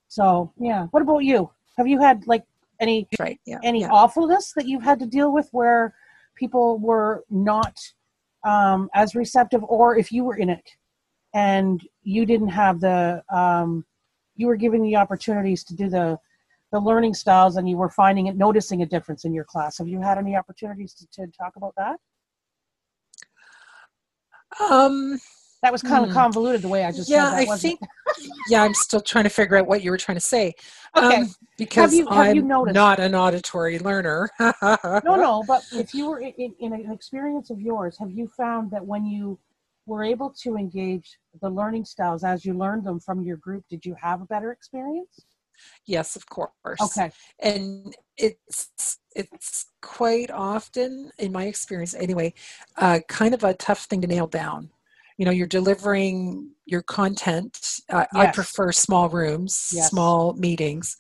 So 0.08 0.52
yeah. 0.58 0.86
What 0.92 1.02
about 1.02 1.20
you? 1.24 1.50
Have 1.76 1.86
you 1.88 2.00
had 2.00 2.26
like 2.26 2.44
any 2.80 3.06
Right. 3.18 3.40
Yeah. 3.46 3.58
any 3.62 3.80
yeah. 3.82 3.90
awfulness 3.90 4.52
that 4.56 4.66
you've 4.66 4.82
had 4.82 4.98
to 5.00 5.06
deal 5.06 5.32
with 5.32 5.48
where 5.52 5.94
people 6.34 6.78
were 6.78 7.24
not 7.30 7.76
um, 8.44 8.88
as 8.94 9.14
receptive 9.14 9.62
or 9.64 9.96
if 9.96 10.10
you 10.10 10.24
were 10.24 10.36
in 10.36 10.48
it 10.48 10.68
and 11.34 11.86
you 12.02 12.24
didn't 12.26 12.48
have 12.48 12.80
the 12.80 13.22
um, 13.32 13.84
you 14.36 14.46
were 14.46 14.56
given 14.56 14.82
the 14.82 14.96
opportunities 14.96 15.62
to 15.64 15.74
do 15.76 15.88
the 15.88 16.18
the 16.72 16.78
learning 16.80 17.12
styles 17.14 17.56
and 17.56 17.68
you 17.68 17.76
were 17.76 17.90
finding 17.90 18.26
it 18.28 18.36
noticing 18.36 18.82
a 18.82 18.86
difference 18.86 19.24
in 19.24 19.34
your 19.34 19.44
class 19.44 19.76
have 19.78 19.88
you 19.88 20.00
had 20.00 20.16
any 20.18 20.34
opportunities 20.36 20.94
to, 20.94 21.06
to 21.12 21.26
talk 21.38 21.52
about 21.56 21.74
that 21.76 21.98
Um, 24.70 25.18
that 25.62 25.72
was 25.72 25.82
kind 25.82 26.04
of 26.04 26.10
Hmm. 26.10 26.14
convoluted 26.14 26.62
the 26.62 26.68
way 26.68 26.84
i 26.84 26.90
just 26.92 27.08
yeah, 27.10 27.30
said 27.30 27.46
that 27.46 27.52
I 27.52 27.56
think. 27.58 27.80
Yeah, 28.50 28.62
I'm 28.64 28.74
still 28.74 29.00
trying 29.00 29.24
to 29.24 29.30
figure 29.30 29.56
out 29.56 29.66
what 29.66 29.82
you 29.82 29.90
were 29.90 29.96
trying 29.96 30.16
to 30.16 30.20
say. 30.36 30.54
okay 30.96 31.16
Um, 31.22 31.34
because 31.56 31.94
you- 31.94 32.06
have 32.08 32.18
I'm 32.36 32.48
noticed- 32.48 32.74
not 32.74 32.98
an 33.00 33.14
auditory 33.14 33.78
learner. 33.78 34.28
no 34.40 35.14
no 35.26 35.44
but 35.46 35.62
if 35.72 35.94
you 35.94 36.08
were 36.10 36.20
in, 36.20 36.32
in, 36.44 36.54
in 36.58 36.72
an 36.72 36.90
experience 36.92 37.50
of 37.50 37.60
yours 37.60 37.96
have 37.98 38.10
you 38.10 38.26
found 38.28 38.70
that 38.72 38.84
when 38.84 39.04
you 39.06 39.38
were 39.86 40.04
able 40.04 40.30
to 40.44 40.56
engage 40.56 41.18
the 41.40 41.48
learning 41.48 41.84
styles 41.84 42.22
as 42.24 42.44
you 42.44 42.52
learned 42.54 42.84
them 42.84 43.00
from 43.00 43.22
your 43.22 43.36
group, 43.38 43.64
did 43.68 43.84
you 43.84 43.94
have 44.00 44.20
a 44.20 44.24
better 44.26 44.52
experience? 44.52 45.14
Yes, 45.84 46.16
of 46.16 46.26
course. 46.26 46.80
Okay. 46.80 47.10
And 47.40 47.94
it's 48.16 48.70
it's 49.16 49.66
quite 49.82 50.30
often, 50.30 51.10
in 51.18 51.32
my 51.32 51.44
experience 51.46 51.94
anyway, 51.94 52.32
uh, 52.76 53.00
kind 53.08 53.34
of 53.34 53.42
a 53.44 53.54
tough 53.54 53.84
thing 53.86 54.00
to 54.02 54.06
nail 54.06 54.26
down. 54.26 54.70
You 55.20 55.26
know, 55.26 55.32
you're 55.32 55.46
delivering 55.46 56.50
your 56.64 56.80
content. 56.80 57.58
Uh, 57.90 58.06
I 58.14 58.28
prefer 58.28 58.72
small 58.72 59.10
rooms, 59.10 59.68
Yes. 59.70 59.90
small 59.90 60.32
meetings. 60.32 60.96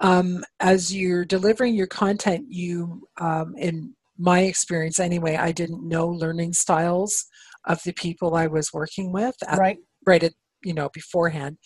Um, 0.00 0.42
as 0.58 0.92
you're 0.92 1.24
delivering 1.24 1.76
your 1.76 1.86
content, 1.86 2.46
you, 2.48 3.06
um, 3.20 3.54
in 3.56 3.94
my 4.18 4.40
experience 4.40 4.98
anyway, 4.98 5.36
I 5.36 5.52
didn't 5.52 5.86
know 5.86 6.08
learning 6.08 6.54
styles 6.54 7.26
of 7.64 7.80
the 7.84 7.92
people 7.92 8.34
I 8.34 8.48
was 8.48 8.72
working 8.72 9.12
with 9.12 9.36
at 9.46 9.58
Right. 9.60 9.78
right 10.04 10.24
at 10.24 10.32
you 10.64 10.74
know 10.74 10.88
beforehand 10.92 11.56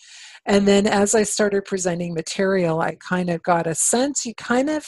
and 0.45 0.67
then 0.67 0.85
as 0.87 1.15
i 1.15 1.23
started 1.23 1.65
presenting 1.65 2.13
material 2.13 2.79
i 2.81 2.95
kind 2.95 3.29
of 3.29 3.41
got 3.43 3.67
a 3.67 3.75
sense 3.75 4.25
you 4.25 4.33
kind 4.35 4.69
of 4.69 4.85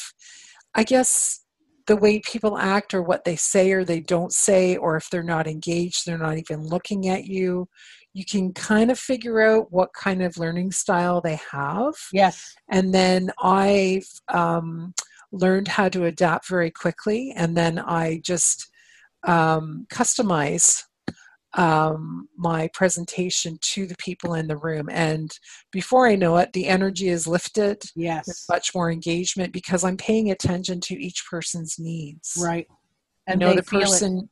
i 0.76 0.84
guess 0.84 1.42
the 1.88 1.96
way 1.96 2.20
people 2.20 2.58
act 2.58 2.94
or 2.94 3.02
what 3.02 3.24
they 3.24 3.36
say 3.36 3.72
or 3.72 3.84
they 3.84 4.00
don't 4.02 4.34
say 4.34 4.76
or 4.78 4.96
if 4.98 5.10
they're 5.10 5.24
not 5.24 5.48
engaged 5.48 6.06
they're 6.06 6.18
not 6.18 6.38
even 6.38 6.68
looking 6.68 7.08
at 7.10 7.26
you. 7.26 7.68
You 8.14 8.26
can 8.26 8.54
kind 8.54 8.90
of 8.92 8.98
figure 8.98 9.42
out 9.42 9.72
what 9.72 9.94
kind 9.94 10.24
of 10.24 10.38
learning 10.38 10.72
style 10.72 11.22
they 11.22 11.40
have. 11.52 11.94
Yes. 12.12 12.56
and 12.70 12.94
then 12.94 13.32
i've 13.42 14.08
um, 14.30 14.94
learned 15.32 15.68
how 15.68 15.90
to 15.90 16.06
adapt 16.06 16.48
very 16.48 16.72
quickly. 16.72 17.34
And 17.36 17.56
then 17.56 17.80
i 17.80 18.20
just 18.24 18.70
um, 19.24 19.88
customize 19.92 20.84
um, 21.58 22.30
my 22.38 22.70
presentation 22.74 23.58
to 23.62 23.86
the 23.88 23.96
people 23.98 24.36
in 24.36 24.48
the 24.48 24.58
room 24.58 24.88
and 24.92 25.38
before 25.72 26.08
i 26.08 26.16
know 26.16 26.38
it 26.38 26.54
the 26.54 26.68
energy 26.68 27.10
is 27.10 27.28
lifted 27.28 27.82
there's 27.96 28.26
Yes. 28.28 28.46
much 28.50 28.74
more 28.76 28.92
engagement 28.92 29.52
because 29.52 29.84
i'm 29.84 29.98
paying 29.98 30.32
attention 30.32 30.80
to 30.82 30.94
each 30.96 31.26
person's 31.30 31.78
needs 31.80 32.38
Right. 32.42 32.68
And 33.26 33.40
know 33.40 33.50
they 33.50 33.58
the 33.58 33.64
person 33.64 34.30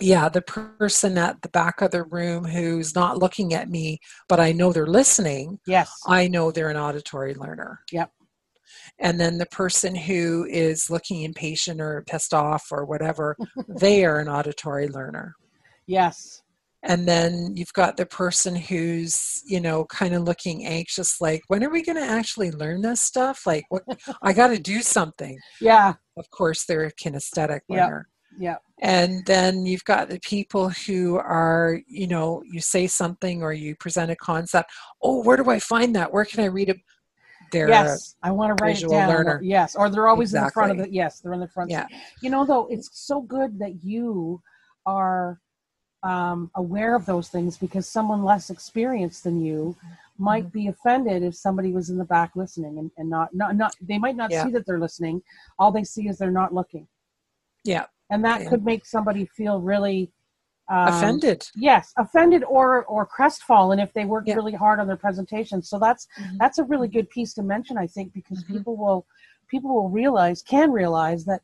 yeah 0.00 0.28
the 0.28 0.42
person 0.42 1.16
at 1.16 1.40
the 1.42 1.48
back 1.50 1.80
of 1.80 1.90
the 1.90 2.02
room 2.04 2.44
who's 2.44 2.94
not 2.94 3.18
looking 3.18 3.54
at 3.54 3.70
me 3.70 3.98
but 4.28 4.40
i 4.40 4.50
know 4.52 4.72
they're 4.72 4.86
listening 4.86 5.58
Yes. 5.66 5.90
I 6.06 6.28
know 6.28 6.50
they're 6.50 6.70
an 6.70 6.76
auditory 6.76 7.34
learner. 7.34 7.80
Yep. 7.92 8.10
And 8.98 9.20
then 9.20 9.38
the 9.38 9.46
person 9.46 9.94
who 9.94 10.46
is 10.48 10.90
looking 10.90 11.22
impatient 11.22 11.80
or 11.80 12.02
pissed 12.08 12.32
off 12.34 12.68
or 12.70 12.84
whatever, 12.84 13.36
they 13.68 14.04
are 14.04 14.18
an 14.20 14.28
auditory 14.28 14.88
learner. 14.88 15.34
Yes. 15.86 16.42
And 16.86 17.06
then 17.06 17.56
you've 17.56 17.72
got 17.72 17.96
the 17.96 18.06
person 18.06 18.54
who's, 18.54 19.42
you 19.44 19.60
know, 19.60 19.84
kind 19.86 20.14
of 20.14 20.22
looking 20.22 20.64
anxious, 20.64 21.20
like, 21.20 21.42
when 21.48 21.64
are 21.64 21.70
we 21.70 21.82
going 21.82 21.96
to 21.96 22.04
actually 22.04 22.52
learn 22.52 22.82
this 22.82 23.02
stuff? 23.02 23.44
Like, 23.44 23.64
what? 23.68 23.82
I 24.22 24.32
got 24.32 24.48
to 24.48 24.58
do 24.58 24.82
something. 24.82 25.38
Yeah. 25.60 25.94
Of 26.16 26.30
course, 26.30 26.64
they're 26.64 26.84
a 26.84 26.92
kinesthetic 26.92 27.60
learner. 27.68 28.08
Yeah. 28.38 28.50
yep. 28.50 28.62
And 28.82 29.26
then 29.26 29.66
you've 29.66 29.84
got 29.84 30.08
the 30.08 30.20
people 30.20 30.68
who 30.68 31.16
are, 31.16 31.80
you 31.88 32.06
know, 32.06 32.42
you 32.50 32.60
say 32.60 32.86
something 32.86 33.42
or 33.42 33.52
you 33.52 33.74
present 33.74 34.10
a 34.10 34.16
concept. 34.16 34.70
Oh, 35.02 35.22
where 35.22 35.36
do 35.36 35.50
I 35.50 35.58
find 35.58 35.96
that? 35.96 36.12
Where 36.12 36.24
can 36.24 36.40
I 36.40 36.46
read 36.46 36.68
it? 36.68 36.76
They're 37.52 37.68
yes. 37.68 38.16
I 38.22 38.30
want 38.32 38.56
to 38.56 38.62
write 38.62 38.82
it 38.82 38.88
down. 38.88 39.08
learner. 39.08 39.40
Yes. 39.42 39.74
Or 39.76 39.88
they're 39.88 40.08
always 40.08 40.34
in 40.34 40.42
the 40.42 40.50
front 40.50 40.72
of 40.72 40.76
Exactly. 40.78 40.90
the. 40.90 40.96
Yes, 40.96 41.20
they're 41.20 41.32
in 41.32 41.40
the 41.40 41.48
front. 41.48 41.70
Yeah. 41.70 41.86
You 42.22 42.30
know, 42.30 42.44
though, 42.44 42.66
it's 42.70 42.90
so 42.92 43.22
good 43.22 43.58
that 43.58 43.82
you 43.82 44.40
are 44.84 45.40
um, 46.02 46.50
aware 46.54 46.94
of 46.94 47.06
those 47.06 47.28
things 47.28 47.56
because 47.58 47.88
someone 47.88 48.22
less 48.22 48.50
experienced 48.50 49.24
than 49.24 49.40
you 49.40 49.76
might 50.18 50.46
Mhm. 50.46 50.52
be 50.52 50.66
offended 50.68 51.22
if 51.22 51.34
somebody 51.34 51.72
was 51.72 51.90
in 51.90 51.98
the 51.98 52.04
back 52.04 52.36
listening 52.36 52.78
and, 52.78 52.90
and 52.96 53.08
not, 53.10 53.34
not 53.34 53.56
not 53.56 53.74
they 53.80 53.98
might 53.98 54.16
not 54.16 54.30
Yeah. 54.30 54.44
see 54.44 54.50
that 54.52 54.64
they're 54.66 54.78
listening 54.78 55.22
all 55.58 55.70
they 55.72 55.84
see 55.84 56.08
is 56.08 56.16
they're 56.18 56.30
not 56.30 56.54
looking 56.54 56.86
Yeah. 57.64 57.86
and 58.10 58.24
that 58.24 58.42
Yeah. 58.42 58.48
could 58.50 58.64
make 58.64 58.86
somebody 58.86 59.26
feel 59.26 59.60
really 59.60 60.12
um, 60.68 60.88
offended. 60.88 61.46
yes 61.54 61.92
offended 61.96 62.42
or 62.44 62.84
or 62.86 63.06
crestfallen 63.06 63.78
if 63.78 63.92
they 63.92 64.04
worked 64.04 64.26
Yeah. 64.28 64.34
really 64.34 64.52
hard 64.54 64.80
on 64.80 64.86
their 64.88 64.96
presentation 64.96 65.62
so 65.62 65.78
that's 65.78 66.08
Mhm. 66.18 66.38
that's 66.38 66.58
a 66.58 66.64
really 66.64 66.88
good 66.88 67.08
piece 67.10 67.32
to 67.34 67.42
mention 67.42 67.78
i 67.78 67.86
think 67.86 68.12
because 68.12 68.42
Mhm. 68.42 68.48
people 68.48 68.76
will 68.76 69.06
people 69.48 69.72
will 69.72 69.88
realize 69.90 70.42
can 70.42 70.72
realize 70.72 71.24
that 71.24 71.42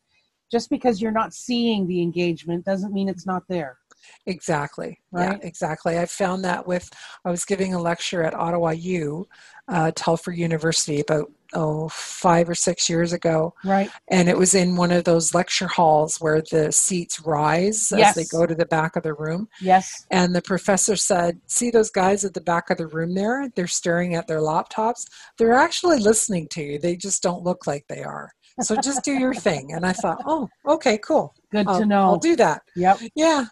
just 0.51 0.71
because 0.71 1.01
you're 1.01 1.12
not 1.12 1.33
seeing 1.33 1.87
the 1.87 2.03
engagement 2.03 2.65
doesn't 2.65 2.93
mean 2.93 3.09
it's 3.09 3.25
not 3.27 3.47
there 3.47 3.79
Exactly. 4.27 5.01
Right? 5.11 5.38
Yeah, 5.41 5.47
exactly. 5.47 5.99
I 5.99 6.07
found 6.07 6.45
that 6.45 6.67
with, 6.67 6.91
I 7.25 7.31
was 7.31 7.45
giving 7.45 7.75
a 7.75 7.81
lecture 7.81 8.23
at 8.23 8.35
Ottawa 8.35 8.71
U, 8.71 9.27
uh, 9.69 9.93
Telford 9.95 10.37
University, 10.37 11.01
about, 11.01 11.31
oh, 11.55 11.88
five 11.91 12.49
or 12.49 12.55
six 12.55 12.88
years 12.88 13.12
ago. 13.12 13.53
right 13.65 13.91
And 14.09 14.29
it 14.29 14.38
was 14.38 14.55
in 14.55 14.77
one 14.77 14.91
of 14.91 15.05
those 15.05 15.35
lecture 15.35 15.69
halls 15.69 16.17
where 16.19 16.43
the 16.51 16.73
seats 16.73 17.21
rise 17.21 17.93
as 17.93 18.15
they 18.15 18.25
go 18.25 18.47
to 18.47 18.55
the 18.55 18.67
back 18.67 18.97
of 18.97 19.03
the 19.03 19.15
room. 19.15 19.49
yes 19.61 20.07
And 20.11 20.35
the 20.35 20.43
professor 20.43 20.97
said, 20.97 21.41
See 21.47 21.71
those 21.71 21.91
guys 21.91 22.25
at 22.25 22.35
the 22.35 22.41
back 22.41 22.71
of 22.71 22.79
the 22.79 22.87
room 22.87 23.15
there? 23.15 23.51
They're 23.55 23.67
staring 23.67 24.15
at 24.15 24.27
their 24.27 24.41
laptops. 24.41 25.05
They're 25.37 25.53
actually 25.53 25.99
listening 25.99 26.49
to 26.53 26.62
you. 26.62 26.79
They 26.79 26.97
just 26.97 27.23
don't 27.23 27.45
look 27.45 27.67
like 27.67 27.85
they 27.88 28.03
are. 28.03 28.31
So 28.61 28.77
just 28.77 29.05
do 29.05 29.12
your 29.12 29.35
thing. 29.35 29.73
And 29.73 29.87
I 29.87 29.93
thought, 29.93 30.23
Oh, 30.27 30.49
okay, 30.67 30.99
cool. 30.99 31.35
good 31.51 31.69
I'll, 31.69 31.81
to 31.81 31.87
know 31.87 32.03
I'll 32.03 32.19
do 32.19 32.37
that. 32.37 32.62
yep 32.77 32.99
Yeah. 33.15 33.47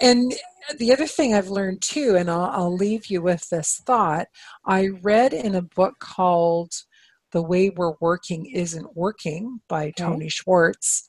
And 0.00 0.34
the 0.78 0.92
other 0.92 1.06
thing 1.06 1.34
I've 1.34 1.48
learned 1.48 1.82
too, 1.82 2.16
and 2.16 2.30
I'll, 2.30 2.50
I'll 2.52 2.74
leave 2.74 3.06
you 3.06 3.22
with 3.22 3.48
this 3.50 3.80
thought 3.86 4.26
I 4.66 4.88
read 5.02 5.32
in 5.32 5.54
a 5.54 5.62
book 5.62 5.94
called 5.98 6.72
The 7.32 7.42
Way 7.42 7.70
We're 7.70 7.94
Working 8.00 8.46
Isn't 8.46 8.94
Working 8.96 9.60
by 9.68 9.92
Tony 9.96 10.28
Schwartz. 10.28 11.06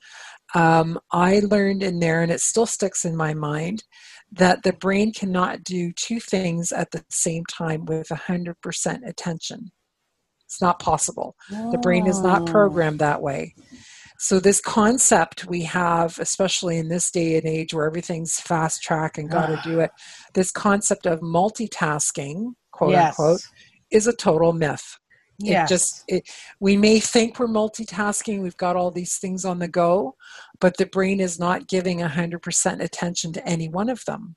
Um, 0.55 0.99
I 1.11 1.39
learned 1.39 1.83
in 1.83 1.99
there, 1.99 2.21
and 2.21 2.31
it 2.31 2.39
still 2.39 2.65
sticks 2.65 3.05
in 3.05 3.15
my 3.17 3.33
mind, 3.33 3.83
that 4.31 4.63
the 4.63 4.73
brain 4.73 5.11
cannot 5.11 5.63
do 5.63 5.91
two 5.93 6.19
things 6.19 6.71
at 6.71 6.91
the 6.91 7.03
same 7.09 7.43
time 7.45 7.85
with 7.85 8.07
100% 8.09 9.07
attention. 9.07 9.71
It's 10.53 10.61
not 10.61 10.77
possible. 10.77 11.35
The 11.49 11.79
brain 11.81 12.05
is 12.05 12.21
not 12.21 12.43
Oh. 12.43 12.45
programmed 12.45 12.99
that 12.99 13.23
way. 13.23 13.55
So, 14.19 14.39
this 14.39 14.61
concept 14.61 15.47
we 15.47 15.63
have, 15.63 16.19
especially 16.19 16.77
in 16.77 16.89
this 16.89 17.09
day 17.09 17.37
and 17.37 17.45
age 17.47 17.73
where 17.73 17.87
everything's 17.87 18.39
fast 18.39 18.83
track 18.83 19.17
and 19.17 19.29
got 19.31 19.47
to 19.47 19.59
do 19.67 19.79
it, 19.79 19.89
this 20.35 20.51
concept 20.51 21.07
of 21.07 21.21
multitasking, 21.21 22.53
quote 22.71 22.91
yes. 22.91 23.19
unquote, 23.19 23.41
is 23.89 24.05
a 24.05 24.13
total 24.15 24.53
myth. 24.53 24.97
yes. 25.39 25.69
It 25.69 25.73
just, 25.73 26.03
it, 26.07 26.29
we 26.59 26.77
may 26.77 26.99
think 26.99 27.39
we're 27.39 27.47
multitasking, 27.47 28.43
we've 28.43 28.55
got 28.57 28.75
all 28.75 28.91
these 28.91 29.17
things 29.17 29.45
on 29.45 29.57
the 29.57 29.67
go, 29.67 30.15
but 30.61 30.77
the 30.77 30.85
brain 30.85 31.19
is 31.19 31.39
not 31.39 31.67
giving 31.67 31.97
100% 31.99 32.79
attention 32.79 33.33
to 33.33 33.47
any 33.47 33.67
one 33.69 33.89
of 33.89 34.05
them. 34.05 34.35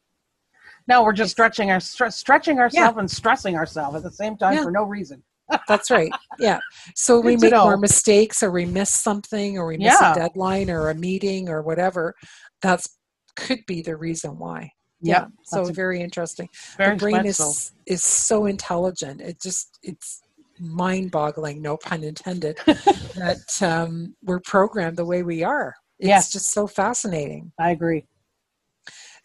no 0.89 1.03
we're 1.05 1.13
just 1.13 1.33
stretching 1.33 1.71
our 1.71 1.79
stre- 1.79 2.13
stretching 2.13 2.59
ourselves 2.59 2.97
and 2.99 3.11
stressing 3.11 3.55
ourselves 3.57 3.95
at 3.97 4.03
the 4.03 4.11
same 4.23 4.37
time 4.39 4.55
Yeah. 4.55 4.63
for 4.65 4.71
no 4.73 4.85
reason 4.85 5.23
That's 5.69 5.91
right. 5.91 6.13
Yeah. 6.39 6.59
So 6.95 7.21
we 7.21 7.37
Good 7.37 7.51
to 7.51 7.51
make 7.57 7.63
more 7.63 7.77
mistakes 7.77 8.43
or 8.43 8.51
we 8.51 8.65
miss 8.65 8.91
something 8.91 9.59
or 9.59 9.67
we 9.67 9.77
miss 9.79 9.97
Yeah. 10.01 10.13
a 10.13 10.15
deadline 10.15 10.71
or 10.71 10.91
a 10.91 10.95
meeting 10.95 11.49
or 11.49 11.63
whatever. 11.63 12.15
That's 12.63 12.89
could 13.37 13.61
be 13.67 13.83
the 13.83 13.97
reason 13.97 14.39
why. 14.39 14.71
Yep, 15.03 15.23
Yeah. 15.23 15.27
So 15.45 15.69
a- 15.69 15.73
very 15.73 16.01
interesting. 16.01 16.49
very 16.79 16.95
the 16.97 17.01
brain 17.01 17.27
is 17.27 17.73
is 17.87 18.03
so 18.03 18.47
intelligent. 18.47 19.21
It 19.21 19.41
just 19.41 19.79
it's 19.83 20.21
mind 20.59 21.11
boggling, 21.11 21.61
no 21.61 21.77
pun 21.77 22.03
intended, 22.03 22.57
that 22.67 23.63
um, 23.63 24.17
we're 24.23 24.41
programmed 24.41 24.97
the 24.97 25.05
way 25.05 25.23
we 25.23 25.45
are. 25.45 25.75
It's 25.99 26.09
Yes. 26.09 26.33
just 26.33 26.51
so 26.53 26.67
fascinating. 26.67 27.53
i 27.59 27.71
agree 27.71 28.05